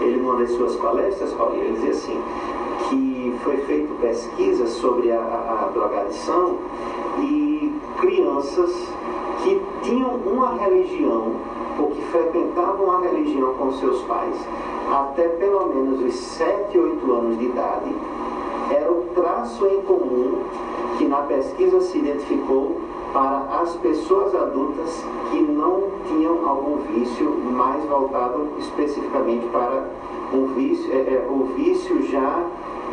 [0.00, 2.20] Ele, numa das suas palestras, Paulinho, ele dizia assim,
[2.88, 6.56] que foi feita pesquisa sobre a, a, a drogadição
[7.18, 8.88] e crianças
[9.42, 11.34] que tinham uma religião
[11.78, 14.36] ou que frequentavam a religião com seus pais
[14.92, 17.94] até pelo menos os 7, 8 anos de idade,
[18.70, 20.42] era o traço em comum
[20.98, 22.80] que na pesquisa se identificou
[23.12, 29.88] para as pessoas adultas que não tinham algum vício mais voltado especificamente para
[30.32, 32.46] um vício, é, é, o vício já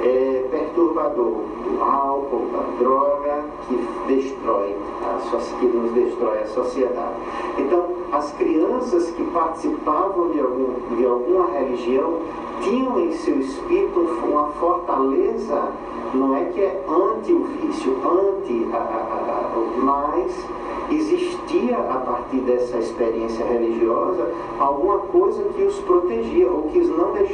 [0.04, 7.16] é, perturbador do álcool, da droga, que destrói, a, que nos destrói a sociedade.
[7.58, 12.18] Então, as crianças que participavam de, algum, de alguma religião
[12.62, 15.72] tinham em seu espírito uma fortaleza,
[16.14, 20.45] não é que é anti o vício, anti a, a, a, mas
[20.91, 24.28] existia a partir dessa experiência religiosa
[24.60, 26.89] alguma coisa que os protegia, ou que os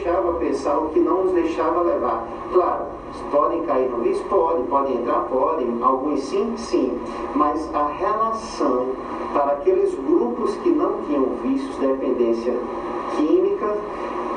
[0.05, 2.23] deixava pensar, ou que não os deixava levar.
[2.53, 2.85] Claro,
[3.31, 4.23] podem cair no vício?
[4.25, 5.21] Pode, podem entrar?
[5.21, 6.99] Podem, alguns sim, sim,
[7.33, 8.89] mas a relação
[9.33, 12.53] para aqueles grupos que não tinham vícios, dependência
[13.17, 13.77] química,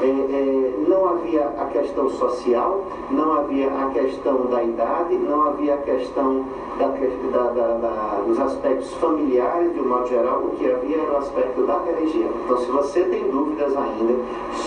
[0.02, 5.74] é, é, não havia a questão social, não havia a questão da idade, não havia
[5.74, 6.44] a questão
[6.78, 11.16] da, da, da, dos aspectos familiares, de um modo geral, o que havia era o
[11.16, 12.30] aspecto da religião.
[12.44, 14.14] Então, se você tem dúvidas ainda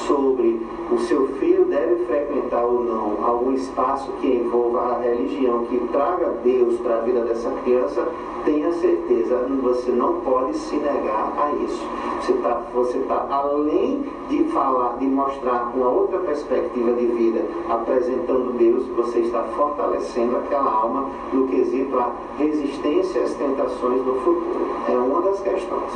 [0.07, 0.61] sobre
[0.91, 6.34] o seu filho deve frequentar ou não algum espaço que envolva a religião, que traga
[6.43, 8.05] Deus para a vida dessa criança,
[8.43, 11.82] tenha certeza, você não pode se negar a isso.
[12.19, 18.57] Você está você tá, além de falar, de mostrar uma outra perspectiva de vida, apresentando
[18.57, 24.67] Deus, você está fortalecendo aquela alma no quesito a resistência às tentações do futuro.
[24.88, 25.91] É uma das questões.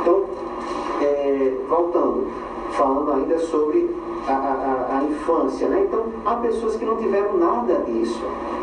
[0.00, 0.24] Então,
[1.00, 2.28] é, voltando,
[2.72, 3.90] falando ainda sobre
[4.26, 5.84] a, a, a, infância, né?
[5.86, 8.22] Então, há pessoas que não tiveram nada disso,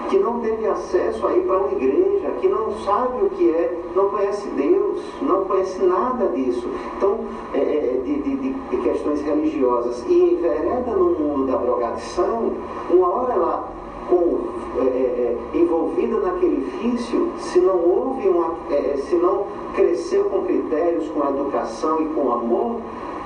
[0.09, 3.77] que não teve acesso a ir para uma igreja, que não sabe o que é,
[3.95, 6.67] não conhece Deus, não conhece nada disso.
[6.97, 7.19] Então,
[7.53, 12.53] é, é de, de, de, questões religiosas e envereda no mundo da drogadição,
[12.89, 13.71] uma hora ela
[14.09, 20.25] com, é, é, é, envolvida naquele vício, se não houve uma, é, se não cresceu
[20.25, 22.81] com critérios, com educação e com amor,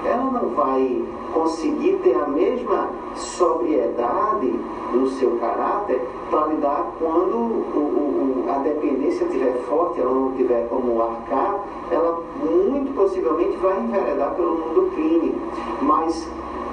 [0.05, 1.03] ela não vai
[1.33, 4.53] conseguir ter a mesma sobriedade
[4.93, 10.67] no seu caráter para lidar quando o, o, a dependência estiver forte, ela não tiver
[10.69, 11.59] como arcar,
[11.91, 15.35] ela muito possivelmente vai enveredar pelo mundo do crime.
[15.81, 16.27] Mas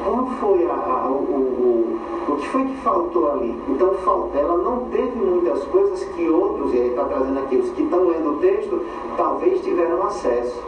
[0.04, 3.56] qual foi a, a, o, o, o que foi que faltou ali?
[3.68, 3.94] Então
[4.34, 8.08] ela não teve muitas coisas que outros, e ele está trazendo aqui, os que estão
[8.08, 8.80] lendo o texto,
[9.16, 10.60] talvez tiveram acesso.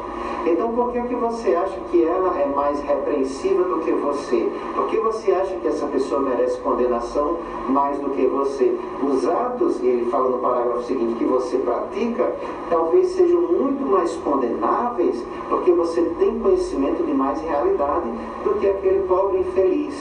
[0.47, 4.49] Então, por que, que você acha que ela é mais repreensiva do que você?
[4.75, 8.77] Por que você acha que essa pessoa merece condenação mais do que você?
[9.03, 12.31] Os atos, e ele fala no parágrafo seguinte, que você pratica,
[12.69, 18.09] talvez sejam muito mais condenáveis porque você tem conhecimento de mais realidade
[18.45, 19.95] do que aquele pobre infeliz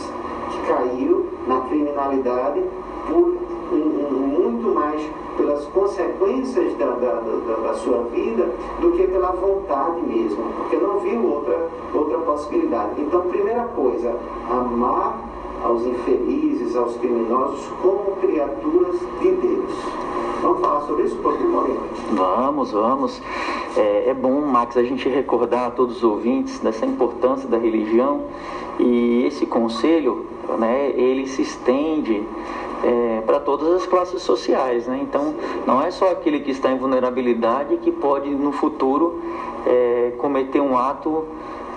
[0.52, 2.62] que caiu na criminalidade
[3.08, 3.34] por
[3.72, 5.02] muito mais
[5.38, 11.00] pelas consequências da, da, da, da, sua vida do que pela vontade mesmo, porque não
[11.00, 13.02] viu outra, outra possibilidade.
[13.02, 14.16] Então, primeira coisa,
[14.50, 15.20] amar
[15.64, 19.72] aos infelizes, aos criminosos, como criaturas de Deus.
[20.42, 21.80] Vamos falar sobre isso um pouquinho,
[22.12, 23.22] Vamos, vamos.
[23.76, 28.26] É, é bom, Max, a gente recordar a todos os ouvintes dessa importância da religião
[28.80, 30.28] e esse conselho,
[30.60, 32.24] né, ele se estende
[32.84, 34.88] é, para todas as classes sociais.
[34.88, 35.00] Né?
[35.02, 35.34] Então,
[35.66, 39.22] não é só aquele que está em vulnerabilidade que pode, no futuro,
[39.66, 41.26] é, cometer um ato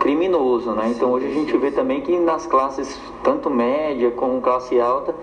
[0.01, 0.73] criminoso.
[0.73, 0.93] Né?
[0.95, 5.15] Então, hoje a gente vê também que nas classes, tanto média como classe alta,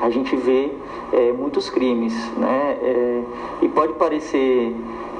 [0.00, 0.72] a gente vê
[1.12, 2.14] é, muitos crimes.
[2.36, 2.78] Né?
[2.82, 3.22] É,
[3.62, 4.74] e pode parecer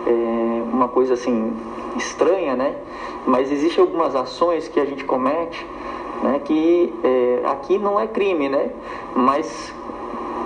[0.07, 1.53] é, uma coisa assim
[1.97, 2.77] estranha, né?
[3.27, 5.67] mas existem algumas ações que a gente comete
[6.23, 8.71] né, que é, aqui não é crime, né?
[9.15, 9.75] mas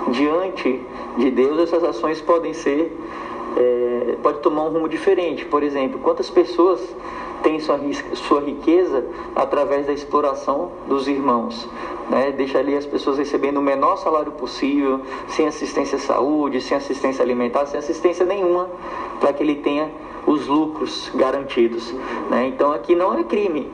[0.09, 0.81] diante
[1.17, 2.97] de Deus essas ações podem ser
[3.55, 5.45] é, pode tomar um rumo diferente.
[5.45, 6.81] Por exemplo, quantas pessoas
[7.43, 7.79] têm sua,
[8.13, 9.05] sua riqueza
[9.35, 11.67] através da exploração dos irmãos?
[12.09, 12.31] Né?
[12.31, 17.23] Deixa ali as pessoas recebendo o menor salário possível, sem assistência à saúde, sem assistência
[17.23, 18.69] alimentar, sem assistência nenhuma,
[19.19, 19.91] para que ele tenha
[20.25, 21.93] os lucros garantidos.
[22.29, 22.47] Né?
[22.47, 23.69] Então aqui não é crime,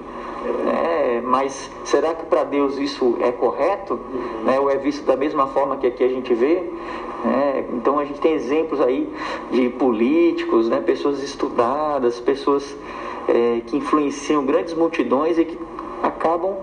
[0.68, 4.00] é, mas será que para Deus isso é correto?
[4.44, 4.60] Né?
[4.60, 6.64] Ou é visto da mesma forma que aqui a gente vê?
[7.26, 9.12] É, então a gente tem exemplos aí
[9.52, 10.82] de políticos, né?
[10.82, 12.76] pessoas estudadas, pessoas
[13.28, 15.58] é, que influenciam grandes multidões e que
[16.02, 16.56] acabam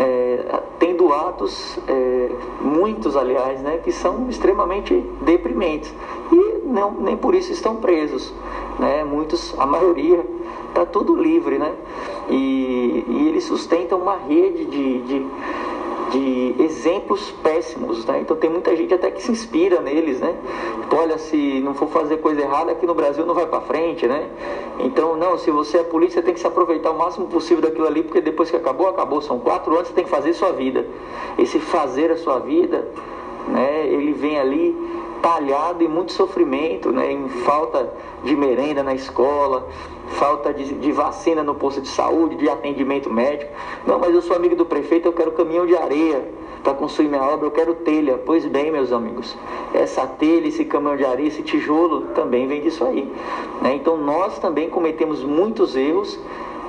[0.00, 5.92] é, tendo atos, é, muitos aliás, né, que são extremamente deprimentes
[6.32, 8.32] e não, nem por isso estão presos.
[8.78, 9.04] Né?
[9.04, 10.24] Muitos, a maioria,
[10.76, 11.72] está tudo livre, né?
[12.28, 15.26] E, e eles sustentam uma rede de, de,
[16.10, 18.20] de, exemplos péssimos, né?
[18.20, 20.36] Então tem muita gente até que se inspira neles, né?
[20.84, 24.06] Então, olha, se não for fazer coisa errada aqui no Brasil não vai para frente,
[24.06, 24.28] né?
[24.80, 28.02] Então, não, se você é polícia, tem que se aproveitar o máximo possível daquilo ali,
[28.02, 29.22] porque depois que acabou, acabou.
[29.22, 30.86] São quatro anos, você tem que fazer sua vida.
[31.38, 32.86] Esse fazer a sua vida,
[33.48, 33.86] né?
[33.86, 34.76] Ele vem ali
[35.26, 37.10] talhado em muito sofrimento, né?
[37.10, 39.66] Em falta de merenda na escola,
[40.10, 43.50] falta de, de, vacina no posto de saúde, de atendimento médico.
[43.84, 46.24] Não, mas eu sou amigo do prefeito, eu quero caminhão de areia
[46.62, 48.20] para construir minha obra, eu quero telha.
[48.24, 49.36] Pois bem, meus amigos,
[49.74, 53.12] essa telha, esse caminhão de areia, esse tijolo também vem disso aí.
[53.62, 53.74] Né?
[53.74, 56.16] Então nós também cometemos muitos erros.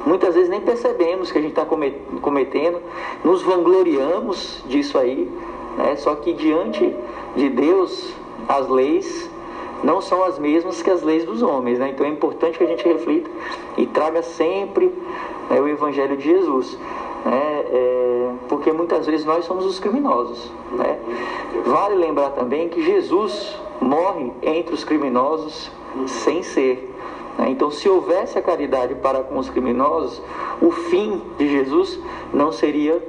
[0.04, 2.82] Muitas vezes nem percebemos que a gente está cometendo,
[3.24, 5.30] nos vangloriamos disso aí,
[5.78, 5.96] né?
[5.98, 6.96] só que diante
[7.36, 8.17] de Deus,
[8.48, 9.30] as leis
[9.84, 11.80] não são as mesmas que as leis dos homens.
[11.80, 11.90] Né?
[11.90, 13.30] Então é importante que a gente reflita
[13.78, 14.92] e traga sempre
[15.50, 16.78] né, o Evangelho de Jesus.
[17.26, 17.66] né?
[17.72, 20.52] É, porque muitas vezes nós somos os criminosos.
[20.72, 20.98] Né?
[21.66, 25.72] Vale lembrar também que Jesus morre entre os criminosos
[26.08, 26.94] sem ser.
[27.38, 27.50] Né?
[27.50, 30.22] Então, se houvesse a caridade para com os criminosos,
[30.62, 32.00] o fim de Jesus
[32.34, 33.02] não seria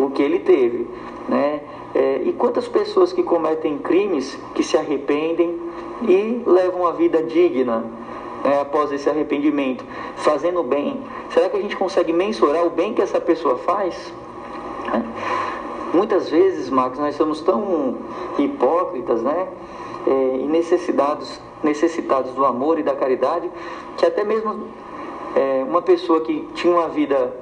[0.00, 0.86] o que ele teve.
[1.28, 1.60] Né?
[1.94, 5.60] É, e quantas pessoas que cometem crimes, que se arrependem
[6.02, 7.84] e levam a vida digna
[8.42, 9.84] né, após esse arrependimento,
[10.16, 11.00] fazendo bem?
[11.30, 14.12] Será que a gente consegue mensurar o bem que essa pessoa faz?
[14.86, 15.04] Né?
[15.92, 17.96] Muitas vezes, Marcos, nós somos tão
[18.38, 19.48] hipócritas né,
[20.06, 23.50] é, e necessitados, necessitados do amor e da caridade,
[23.98, 24.68] que até mesmo
[25.36, 27.41] é, uma pessoa que tinha uma vida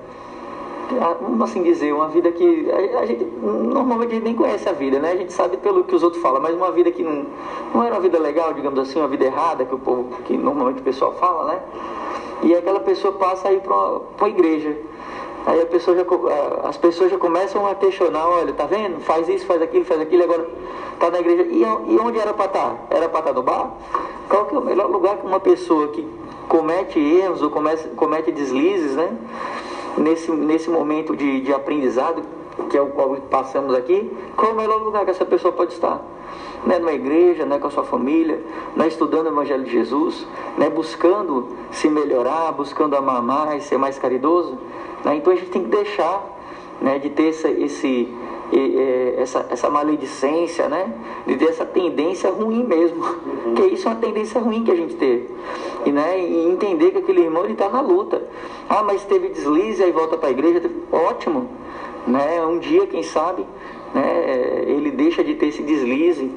[1.45, 5.12] assim dizer, uma vida que a, gente normalmente a gente nem conhece a vida, né?
[5.12, 7.26] A gente sabe pelo que os outros falam, mas uma vida que não,
[7.74, 10.80] não era uma vida legal, digamos assim, uma vida errada que o povo, que normalmente
[10.80, 11.61] o pessoal fala, né?
[12.43, 13.74] E aquela pessoa passa a ir para
[14.18, 14.76] uma igreja.
[15.47, 16.05] Aí a pessoa já,
[16.68, 19.01] as pessoas já começam a questionar, olha, tá vendo?
[19.01, 20.47] Faz isso, faz aquilo, faz aquilo, agora
[20.99, 21.43] tá na igreja.
[21.45, 22.70] E, e onde era para estar?
[22.70, 22.76] Tá?
[22.91, 23.70] Era para estar tá no bar?
[24.28, 26.07] Qual que é o melhor lugar que uma pessoa que
[26.49, 29.16] comete erros ou comete, comete deslizes, né?
[30.01, 32.22] Nesse, nesse momento de, de aprendizado,
[32.68, 35.72] que é o qual passamos aqui, qual é o melhor lugar que essa pessoa pode
[35.74, 36.01] estar?
[36.64, 38.40] Não é numa igreja, não é com a sua família,
[38.76, 40.26] não é estudando o Evangelho de Jesus,
[40.59, 44.59] não é buscando se melhorar, buscando amar mais, ser mais caridoso.
[45.05, 45.16] Né?
[45.16, 46.22] Então a gente tem que deixar
[46.80, 48.14] né, de ter esse, esse
[49.20, 50.92] essa, essa maledicência, né?
[51.26, 53.05] De ter essa tendência ruim mesmo.
[53.05, 53.55] Uhum.
[53.55, 55.26] Que isso é uma tendência ruim que a gente tem.
[55.84, 58.22] E, né, e entender que aquele irmão está na luta.
[58.68, 60.62] Ah, mas teve deslize, aí volta para a igreja.
[60.90, 61.48] Ótimo.
[62.07, 62.44] Né?
[62.44, 63.46] Um dia, quem sabe,
[63.94, 66.30] né, ele deixa de ter esse deslize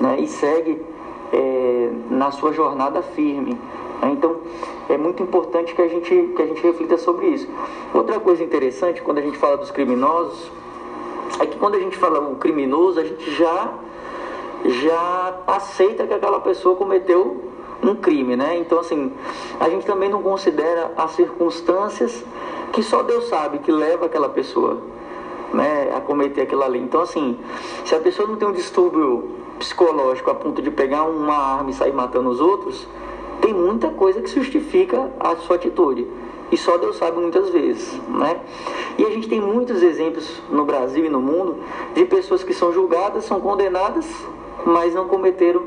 [0.00, 0.80] né, e segue
[1.32, 3.58] é, na sua jornada firme.
[4.02, 4.10] Né?
[4.12, 4.36] Então,
[4.88, 7.48] é muito importante que a, gente, que a gente reflita sobre isso.
[7.94, 10.50] Outra coisa interessante, quando a gente fala dos criminosos,
[11.38, 13.72] é que quando a gente fala o criminoso, a gente já,
[14.64, 17.50] já aceita que aquela pessoa cometeu
[17.82, 18.58] um crime, né?
[18.58, 19.12] Então, assim,
[19.58, 22.24] a gente também não considera as circunstâncias
[22.72, 24.78] que só Deus sabe que leva aquela pessoa
[25.52, 26.78] né, a cometer aquilo ali.
[26.78, 27.38] Então, assim,
[27.84, 31.74] se a pessoa não tem um distúrbio psicológico a ponto de pegar uma arma e
[31.74, 32.86] sair matando os outros,
[33.40, 36.06] tem muita coisa que justifica a sua atitude
[36.50, 38.40] e só Deus sabe muitas vezes, né?
[38.98, 41.58] E a gente tem muitos exemplos no Brasil e no mundo
[41.94, 44.06] de pessoas que são julgadas, são condenadas,
[44.64, 45.62] mas não cometeram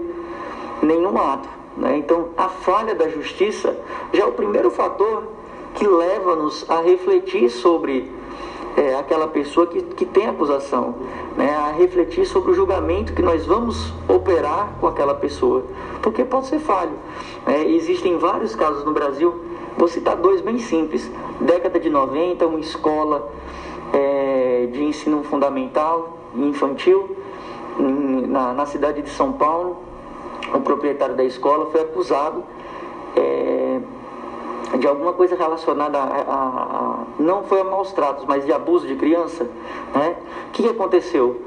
[0.82, 1.98] nenhum ato, né?
[1.98, 3.78] Então, a falha da justiça
[4.12, 5.24] já é o primeiro fator
[5.76, 8.12] que leva-nos a refletir sobre
[8.76, 10.96] é, aquela pessoa que, que tem acusação,
[11.38, 15.64] né, a refletir sobre o julgamento que nós vamos operar com aquela pessoa,
[16.02, 16.94] porque pode ser falho.
[17.46, 19.40] É, existem vários casos no Brasil
[19.78, 21.10] Vou citar dois bem simples.
[21.42, 23.32] Década de 90, uma escola
[23.92, 27.16] é, de ensino fundamental infantil
[28.28, 29.78] na, na, cidade de São Paulo.
[30.54, 32.44] O proprietário da escola foi acusado
[33.16, 33.80] é,
[34.78, 38.88] de alguma coisa relacionada a, a, a, não foi a maus tratos, mas de abuso
[38.88, 39.46] de criança.
[39.96, 40.16] Né?
[40.50, 41.42] O que, que aconteceu?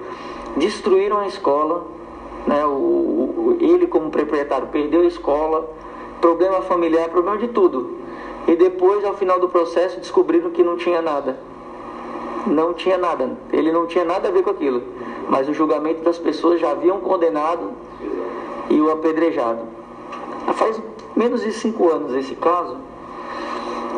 [0.56, 1.84] Destruíram a escola,
[2.46, 2.64] né?
[2.64, 5.68] o, o, ele como proprietário perdeu a escola,
[6.20, 8.05] problema familiar, problema de tudo.
[8.46, 11.38] E depois, ao final do processo, descobriram que não tinha nada.
[12.46, 13.36] Não tinha nada.
[13.52, 14.82] Ele não tinha nada a ver com aquilo.
[15.28, 17.72] Mas o julgamento das pessoas já haviam condenado
[18.70, 19.60] e o apedrejado.
[20.54, 20.80] Faz
[21.16, 22.76] menos de cinco anos esse caso,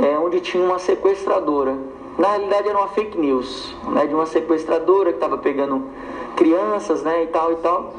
[0.03, 1.77] é onde tinha uma sequestradora.
[2.17, 5.85] Na realidade era uma fake news, né, de uma sequestradora que estava pegando
[6.37, 7.95] crianças, né, e tal e tal.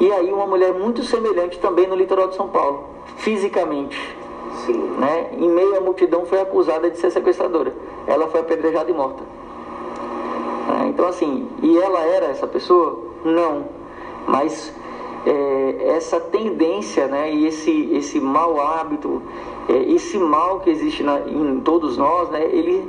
[0.00, 2.84] E aí uma mulher muito semelhante também no litoral de São Paulo,
[3.16, 4.17] fisicamente.
[4.72, 5.30] Né?
[5.32, 7.72] Em meio à multidão foi acusada de ser sequestradora.
[8.06, 9.22] Ela foi apedrejada e morta.
[10.68, 12.98] É, então assim, e ela era essa pessoa?
[13.24, 13.64] Não.
[14.26, 14.72] Mas
[15.26, 19.22] é, essa tendência né, e esse, esse mau hábito,
[19.68, 22.88] é, esse mal que existe na, em todos nós, né, ele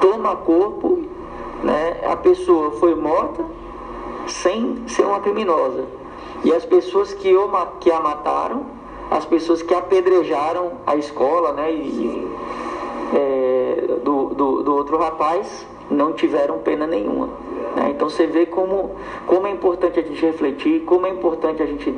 [0.00, 1.02] toma corpo,
[1.62, 3.44] né, a pessoa foi morta
[4.26, 5.84] sem ser uma criminosa.
[6.44, 7.48] E as pessoas que, o,
[7.80, 8.75] que a mataram
[9.10, 11.72] as pessoas que apedrejaram a escola, né?
[11.72, 12.28] E,
[13.14, 17.28] é, do, do, do, outro rapaz não tiveram pena nenhuma.
[17.76, 17.90] Né?
[17.90, 18.96] Então você vê como,
[19.26, 21.94] como é importante a gente refletir, como é importante a gente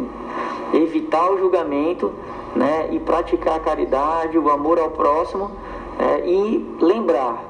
[0.75, 2.13] evitar o julgamento
[2.55, 2.89] né?
[2.93, 5.51] e praticar a caridade, o amor ao próximo
[5.99, 6.29] né?
[6.29, 7.43] e lembrar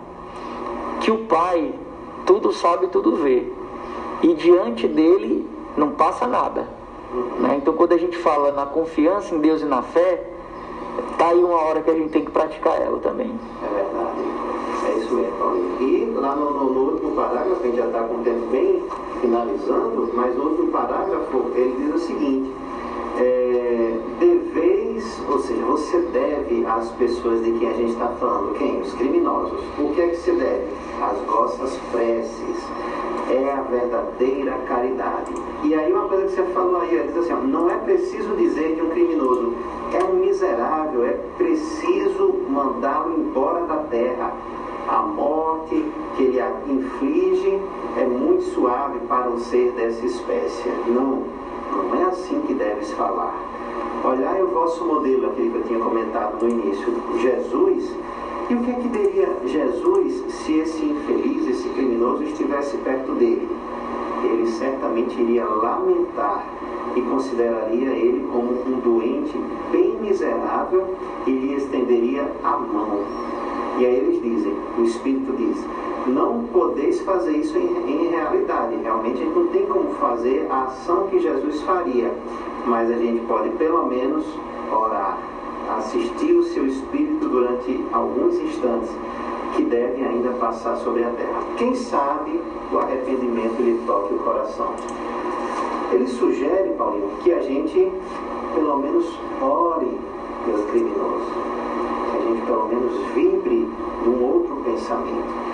[1.00, 1.72] que o Pai
[2.24, 3.50] tudo sabe, tudo vê.
[4.22, 6.77] E diante dele não passa nada.
[7.40, 7.56] Né?
[7.56, 10.22] Então, quando a gente fala na confiança em Deus e na fé,
[11.16, 13.32] tá aí uma hora que a gente tem que praticar ela também.
[13.62, 14.18] É verdade.
[14.86, 15.38] É isso mesmo.
[15.80, 18.82] E lá no, no, no último parágrafo, a gente já está com o tempo bem
[19.20, 22.52] finalizando, mas no último parágrafo ele diz o seguinte,
[23.18, 28.80] é, deveis, ou seja, você deve às pessoas de quem a gente está falando, quem?
[28.80, 29.60] Os criminosos.
[29.78, 30.66] O que é que se deve?
[31.02, 32.68] As vossas preces.
[33.30, 35.32] É a verdadeira caridade.
[35.64, 38.76] E aí uma coisa que você falou aí, diz assim, ó, não é preciso dizer
[38.76, 39.54] de um criminoso,
[39.92, 44.32] é um miserável, é preciso mandá-lo embora da terra.
[44.88, 45.84] A morte
[46.16, 47.60] que ele inflige
[47.98, 50.68] é muito suave para um ser dessa espécie.
[50.86, 51.24] Não,
[51.72, 53.34] não é assim que deves falar.
[54.02, 56.86] Olhai o vosso modelo, aquele que eu tinha comentado no início,
[57.20, 57.94] Jesus.
[58.48, 63.46] E o que é que teria Jesus se esse infeliz, esse criminoso estivesse perto dele?
[64.24, 66.44] Ele certamente iria lamentar
[66.96, 69.38] e consideraria ele como um doente
[69.70, 70.94] bem miserável
[71.26, 73.00] e lhe estenderia a mão.
[73.78, 75.64] E aí eles dizem, o Espírito diz,
[76.08, 78.76] não podeis fazer isso em, em realidade.
[78.82, 82.12] Realmente a gente não tem como fazer a ação que Jesus faria,
[82.66, 84.24] mas a gente pode pelo menos
[84.72, 85.18] orar,
[85.78, 88.90] assistir o seu Espírito durante alguns instantes
[89.54, 91.42] que devem ainda passar sobre a terra.
[91.56, 92.40] Quem sabe
[92.72, 94.74] o arrependimento lhe toque o coração.
[95.92, 97.92] Ele sugere, Paulinho, que a gente
[98.54, 99.06] pelo menos
[99.40, 99.98] ore
[100.44, 101.28] pelos criminosos,
[102.10, 103.68] que a gente pelo menos vibre
[104.04, 105.48] num outro pensamento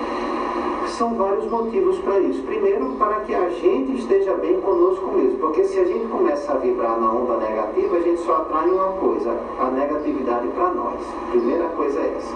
[0.96, 2.42] são vários motivos para isso.
[2.42, 6.56] Primeiro, para que a gente esteja bem conosco mesmo, porque se a gente começa a
[6.56, 11.00] vibrar na onda negativa, a gente só atrai uma coisa, a negatividade para nós.
[11.30, 12.34] Primeira coisa é essa.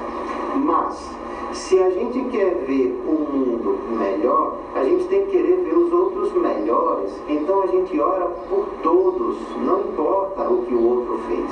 [0.56, 1.10] Mas,
[1.52, 5.92] se a gente quer ver um mundo melhor, a gente tem que querer ver os
[5.92, 7.12] outros melhores.
[7.28, 11.50] Então a gente ora por todos, não importa o que o outro fez.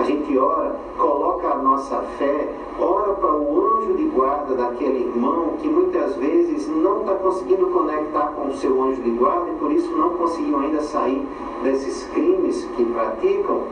[0.00, 5.54] A gente ora, coloca a nossa fé, ora para o anjo de guarda daquele irmão
[5.60, 9.72] que muitas vezes não está conseguindo conectar com o seu anjo de guarda e por
[9.72, 11.26] isso não conseguiu ainda sair
[11.62, 13.62] desses crimes que praticam,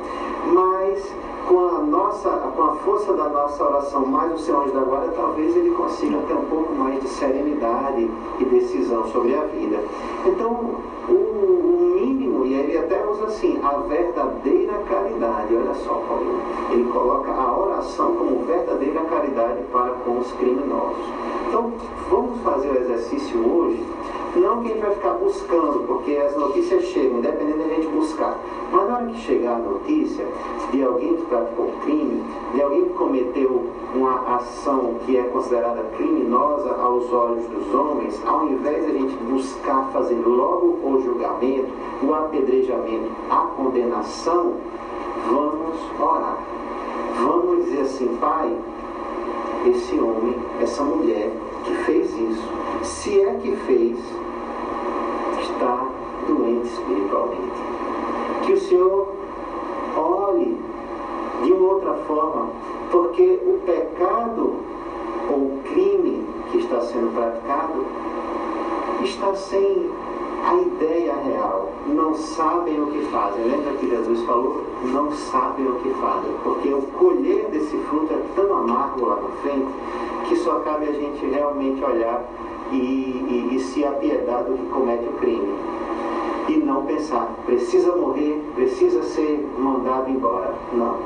[0.46, 1.14] mas
[1.46, 5.12] com a nossa, com a força da nossa oração, mais o seu anjo da guarda,
[5.14, 9.78] talvez ele consiga ter um pouco mais de serenidade e decisão sobre a vida.
[10.26, 10.76] Então,
[11.08, 15.54] o, o mínimo, e ele até usa assim, a verdadeira caridade.
[15.54, 16.40] Olha só, Paulinho.
[16.70, 21.04] Ele coloca a oração como verdadeira caridade para com os criminosos.
[21.48, 21.72] Então,
[22.10, 23.84] vamos fazer o exercício hoje
[24.40, 28.38] não que a gente vai ficar buscando, porque as notícias chegam, independente da gente buscar.
[28.72, 30.26] Mas na hora que chegar a notícia
[30.72, 32.22] de alguém que praticou crime,
[32.52, 38.46] de alguém que cometeu uma ação que é considerada criminosa aos olhos dos homens, ao
[38.46, 41.68] invés de a gente buscar fazer logo o julgamento,
[42.02, 44.54] o apedrejamento, a condenação,
[45.28, 46.38] vamos orar.
[47.16, 48.52] Vamos dizer assim, Pai,
[49.66, 51.30] esse homem, essa mulher
[51.64, 52.48] que fez isso,
[52.82, 53.96] se é que fez,
[55.54, 55.86] está
[56.26, 57.52] doente espiritualmente.
[58.44, 59.08] Que o Senhor
[59.96, 60.58] olhe
[61.42, 62.48] de uma outra forma,
[62.90, 64.54] porque o pecado
[65.30, 67.84] ou o crime que está sendo praticado
[69.02, 69.90] está sem
[70.46, 71.70] a ideia real.
[71.86, 73.44] Não sabem o que fazem.
[73.44, 74.62] Lembra que Jesus falou?
[74.84, 76.30] Não sabem o que fazem.
[76.42, 79.68] Porque o colher desse fruto é tão amargo lá na frente
[80.28, 82.24] que só cabe a gente realmente olhar
[82.72, 85.54] e, e, e se apiedar do que comete o crime.
[86.48, 90.54] E não pensar, precisa morrer, precisa ser mandado embora.
[90.72, 90.96] Não.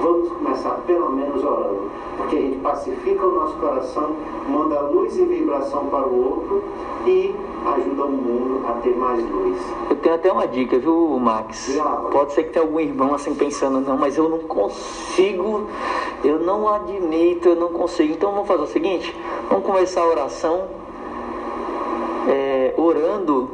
[0.00, 4.14] Vamos começar pelo menos orando, porque a gente pacifica o nosso coração,
[4.48, 6.62] manda luz e vibração para o outro
[7.04, 7.34] e
[7.74, 9.58] ajuda o mundo a ter mais luz.
[9.90, 11.76] Eu tenho até uma dica, viu, Max?
[12.12, 15.66] Pode ser que tenha algum irmão assim pensando, não, mas eu não consigo,
[16.24, 18.12] eu não admito, eu não consigo.
[18.12, 19.16] Então vamos fazer o seguinte:
[19.50, 20.64] vamos começar a oração
[22.78, 23.50] orando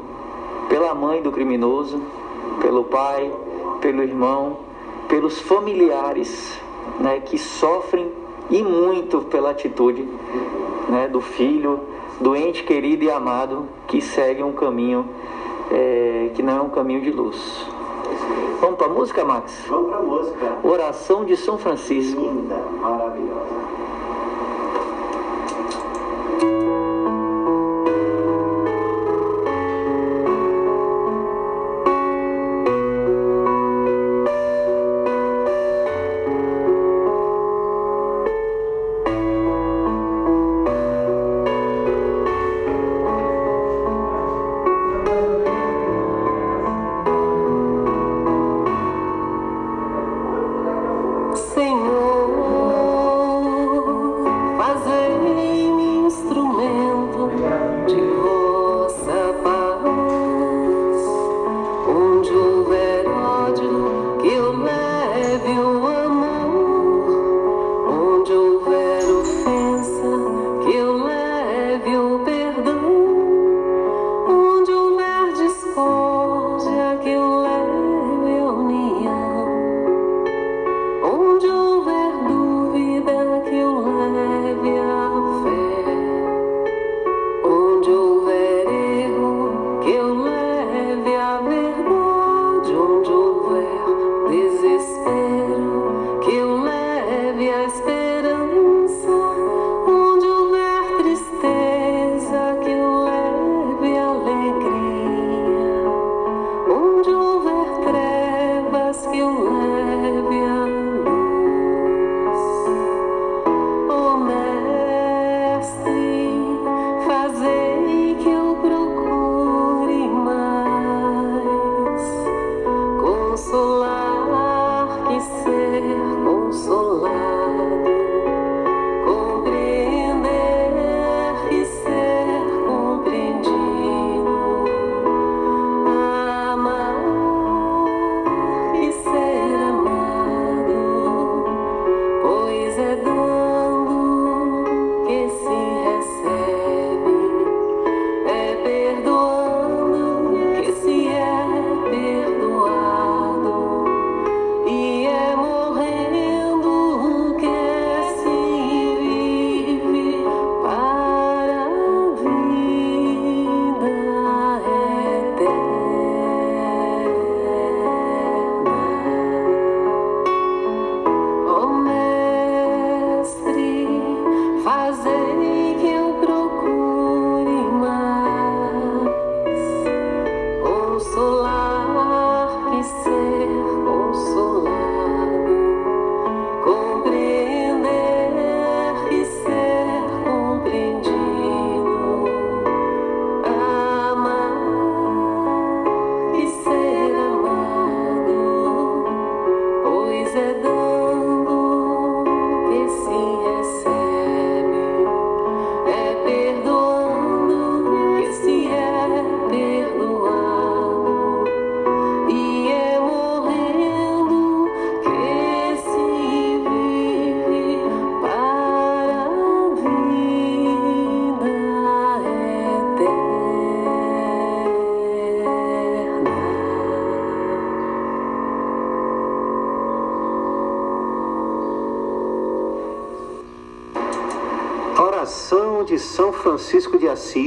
[0.68, 2.00] pela mãe do criminoso,
[2.60, 3.32] pelo pai,
[3.80, 4.58] pelo irmão,
[5.08, 6.60] pelos familiares
[7.00, 8.12] né, que sofrem
[8.50, 10.06] e muito pela atitude
[10.88, 11.80] né, do filho,
[12.20, 15.08] do ente querido e amado que segue um caminho
[15.70, 17.66] é, que não é um caminho de luz.
[18.60, 19.64] Vamos para a música, Max?
[19.68, 20.58] Vamos para a música.
[20.62, 22.20] Oração de São Francisco.
[22.20, 23.13] Linda, maravilhosa.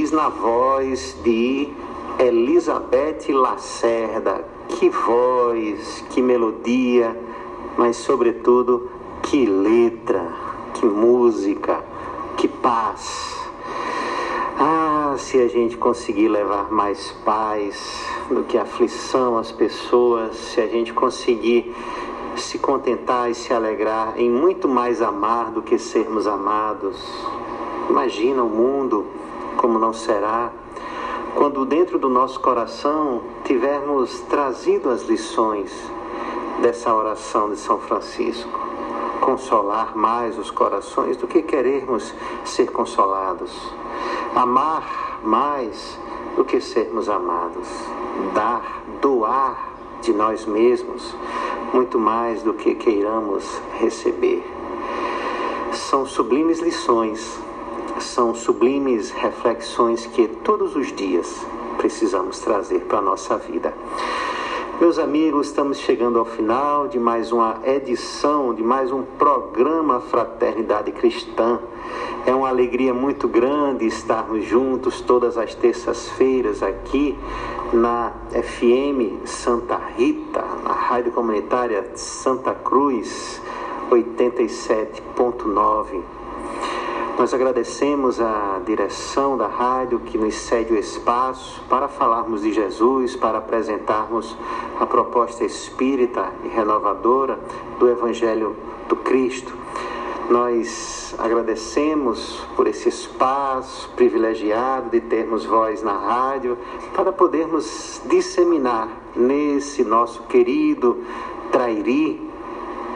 [0.08, 1.68] Assis na voz de
[2.18, 4.44] Elizabeth Lacerda.
[4.68, 7.14] Que voz, que melodia,
[7.76, 8.90] mas sobretudo
[9.22, 10.32] que letra,
[10.74, 11.82] que música,
[12.36, 13.36] que paz.
[14.58, 20.66] Ah, se a gente conseguir levar mais paz do que aflição às pessoas, se a
[20.66, 21.74] gente conseguir
[22.36, 26.96] se contentar e se alegrar em muito mais amar do que sermos amados.
[27.90, 29.17] Imagina o mundo
[29.58, 30.50] como não será
[31.34, 35.72] quando dentro do nosso coração tivermos trazido as lições
[36.60, 38.58] dessa oração de São Francisco.
[39.20, 43.52] Consolar mais os corações do que querermos ser consolados.
[44.34, 45.98] Amar mais
[46.34, 47.68] do que sermos amados.
[48.34, 51.14] Dar, doar de nós mesmos
[51.72, 54.44] muito mais do que queiramos receber.
[55.72, 57.38] São sublimes lições,
[58.04, 61.44] são sublimes reflexões que todos os dias
[61.76, 63.72] precisamos trazer para a nossa vida.
[64.80, 70.92] Meus amigos, estamos chegando ao final de mais uma edição, de mais um programa Fraternidade
[70.92, 71.58] Cristã.
[72.24, 77.18] É uma alegria muito grande estarmos juntos todas as terças-feiras aqui
[77.72, 83.42] na FM Santa Rita, na Rádio Comunitária Santa Cruz
[83.90, 86.17] 87.9.
[87.18, 93.16] Nós agradecemos a direção da rádio que nos cede o espaço para falarmos de Jesus,
[93.16, 94.36] para apresentarmos
[94.78, 97.36] a proposta espírita e renovadora
[97.80, 98.54] do Evangelho
[98.88, 99.52] do Cristo.
[100.30, 106.56] Nós agradecemos por esse espaço privilegiado de termos voz na rádio
[106.94, 110.98] para podermos disseminar nesse nosso querido
[111.50, 112.30] Trairi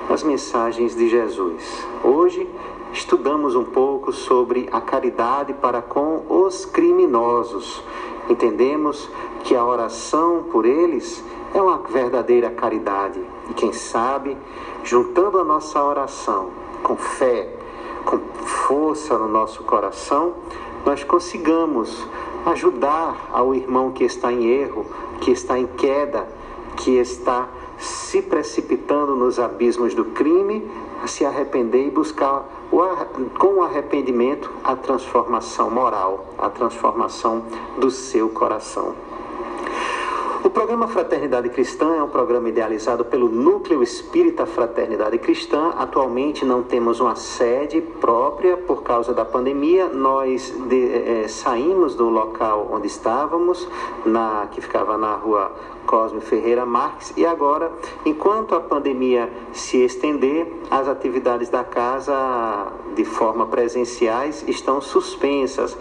[0.09, 1.87] as mensagens de Jesus.
[2.05, 2.49] Hoje
[2.93, 7.83] estudamos um pouco sobre a caridade para com os criminosos.
[8.29, 9.11] Entendemos
[9.45, 11.25] que a oração por eles
[11.55, 13.21] é uma verdadeira caridade.
[13.51, 14.37] E quem sabe,
[14.85, 16.51] juntando a nossa oração
[16.83, 17.49] com fé,
[18.05, 20.35] com força no nosso coração,
[20.85, 22.07] nós consigamos
[22.47, 24.85] ajudar ao irmão que está em erro,
[25.21, 26.27] que está em queda,
[26.77, 30.69] que está se precipitando nos abismos do crime,
[31.03, 32.62] a se arrepender e buscar
[33.39, 37.45] com o arrependimento a transformação moral, a transformação
[37.79, 38.95] do seu coração.
[40.45, 45.73] O programa Fraternidade Cristã é um programa idealizado pelo Núcleo Espírita Fraternidade Cristã.
[45.79, 49.89] Atualmente não temos uma sede própria por causa da pandemia.
[49.89, 53.69] Nós de, é, saímos do local onde estávamos,
[54.05, 55.53] na, que ficava na rua
[55.87, 57.71] Cosme Ferreira Marques, e agora,
[58.05, 65.79] enquanto a pandemia se estender, as atividades da casa de forma presenciais estão suspensas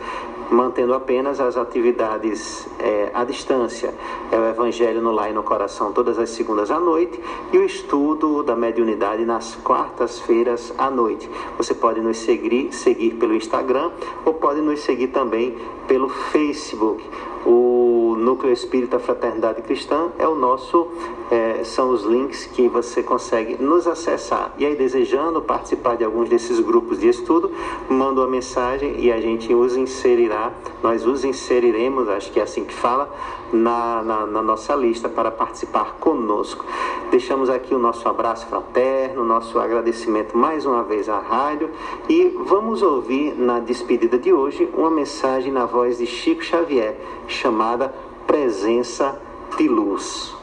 [0.51, 3.93] mantendo apenas as atividades é, à distância.
[4.29, 7.19] É o Evangelho no Lar e no Coração todas as segundas à noite
[7.53, 11.29] e o estudo da mediunidade nas quartas-feiras à noite.
[11.57, 13.91] Você pode nos seguir, seguir pelo Instagram
[14.25, 15.55] ou pode nos seguir também
[15.87, 17.01] pelo Facebook.
[17.45, 20.87] O Núcleo Espírita Fraternidade Cristã é o nosso,
[21.31, 24.53] é, são os links que você consegue nos acessar.
[24.57, 27.51] E aí, desejando participar de alguns desses grupos de estudo,
[27.89, 30.51] manda uma mensagem e a gente os inserirá,
[30.83, 33.11] nós os inseriremos, acho que é assim que fala,
[33.51, 36.65] na, na, na nossa lista para participar conosco.
[37.09, 41.69] Deixamos aqui o nosso abraço fraterno, nosso agradecimento mais uma vez à rádio
[42.07, 46.95] e vamos ouvir na despedida de hoje uma mensagem na voz de Chico Xavier
[47.31, 47.93] chamada
[48.27, 49.19] Presença
[49.57, 50.35] de Luz.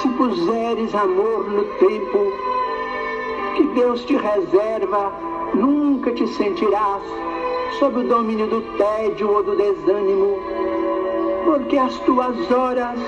[0.00, 2.32] Se puseres amor no tempo
[3.56, 5.12] que Deus te reserva,
[5.54, 7.02] nunca te sentirás
[7.78, 10.38] sob o domínio do tédio ou do desânimo,
[11.44, 12.98] porque as tuas horas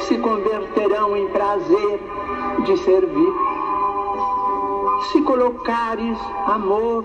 [0.00, 2.00] se converterão em prazer
[2.64, 3.32] de servir.
[5.10, 7.04] Se colocares amor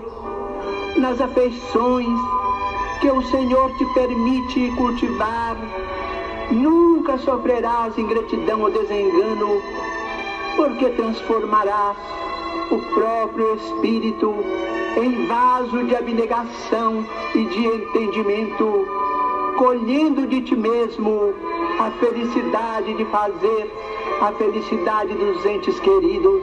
[0.96, 2.20] nas afeições
[3.00, 5.56] que o Senhor te permite cultivar,
[6.50, 9.60] nunca sofrerás ingratidão ou desengano,
[10.56, 11.96] porque transformarás
[12.70, 14.34] o próprio Espírito
[15.02, 17.04] em vaso de abnegação
[17.34, 18.86] e de entendimento,
[19.56, 21.34] colhendo de ti mesmo
[21.78, 23.70] a felicidade de fazer
[24.20, 26.42] a felicidade dos entes queridos.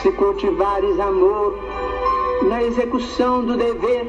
[0.00, 1.58] Se cultivares amor
[2.42, 4.06] na execução do dever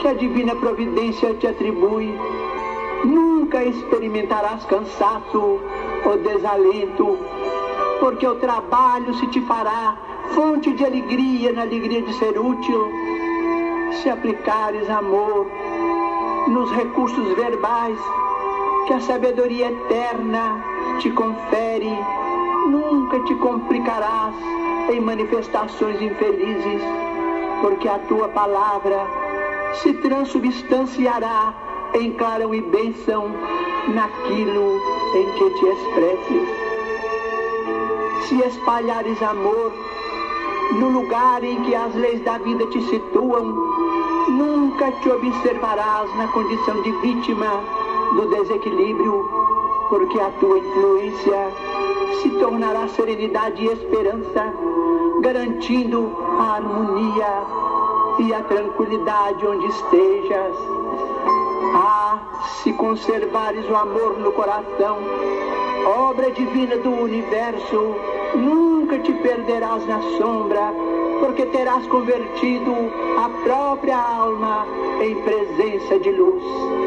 [0.00, 2.14] que a divina providência te atribui,
[3.04, 5.60] nunca experimentarás cansaço
[6.04, 7.18] ou desalento,
[8.00, 9.96] porque o trabalho se te fará
[10.34, 12.90] fonte de alegria na alegria de ser útil.
[14.02, 15.46] Se aplicares amor
[16.48, 17.98] nos recursos verbais
[18.86, 21.90] que a sabedoria eterna te confere,
[22.68, 24.34] nunca te complicarás
[24.90, 26.82] em manifestações infelizes,
[27.60, 29.06] porque a tua palavra
[29.74, 31.54] se transubstanciará
[31.94, 33.30] em clarão e bênção
[33.88, 34.80] naquilo
[35.14, 36.48] em que te expresses.
[38.26, 39.72] Se espalhares amor
[40.78, 43.44] no lugar em que as leis da vida te situam,
[44.28, 47.62] nunca te observarás na condição de vítima
[48.14, 49.45] do desequilíbrio,
[49.88, 51.52] porque a tua influência
[52.20, 54.52] se tornará serenidade e esperança,
[55.20, 57.42] garantindo a harmonia
[58.18, 60.56] e a tranquilidade onde estejas.
[61.74, 62.18] Ah,
[62.62, 64.98] se conservares o amor no coração,
[66.08, 67.94] obra divina do universo,
[68.34, 70.72] nunca te perderás na sombra,
[71.20, 72.72] porque terás convertido
[73.18, 74.66] a própria alma
[75.00, 76.85] em presença de luz.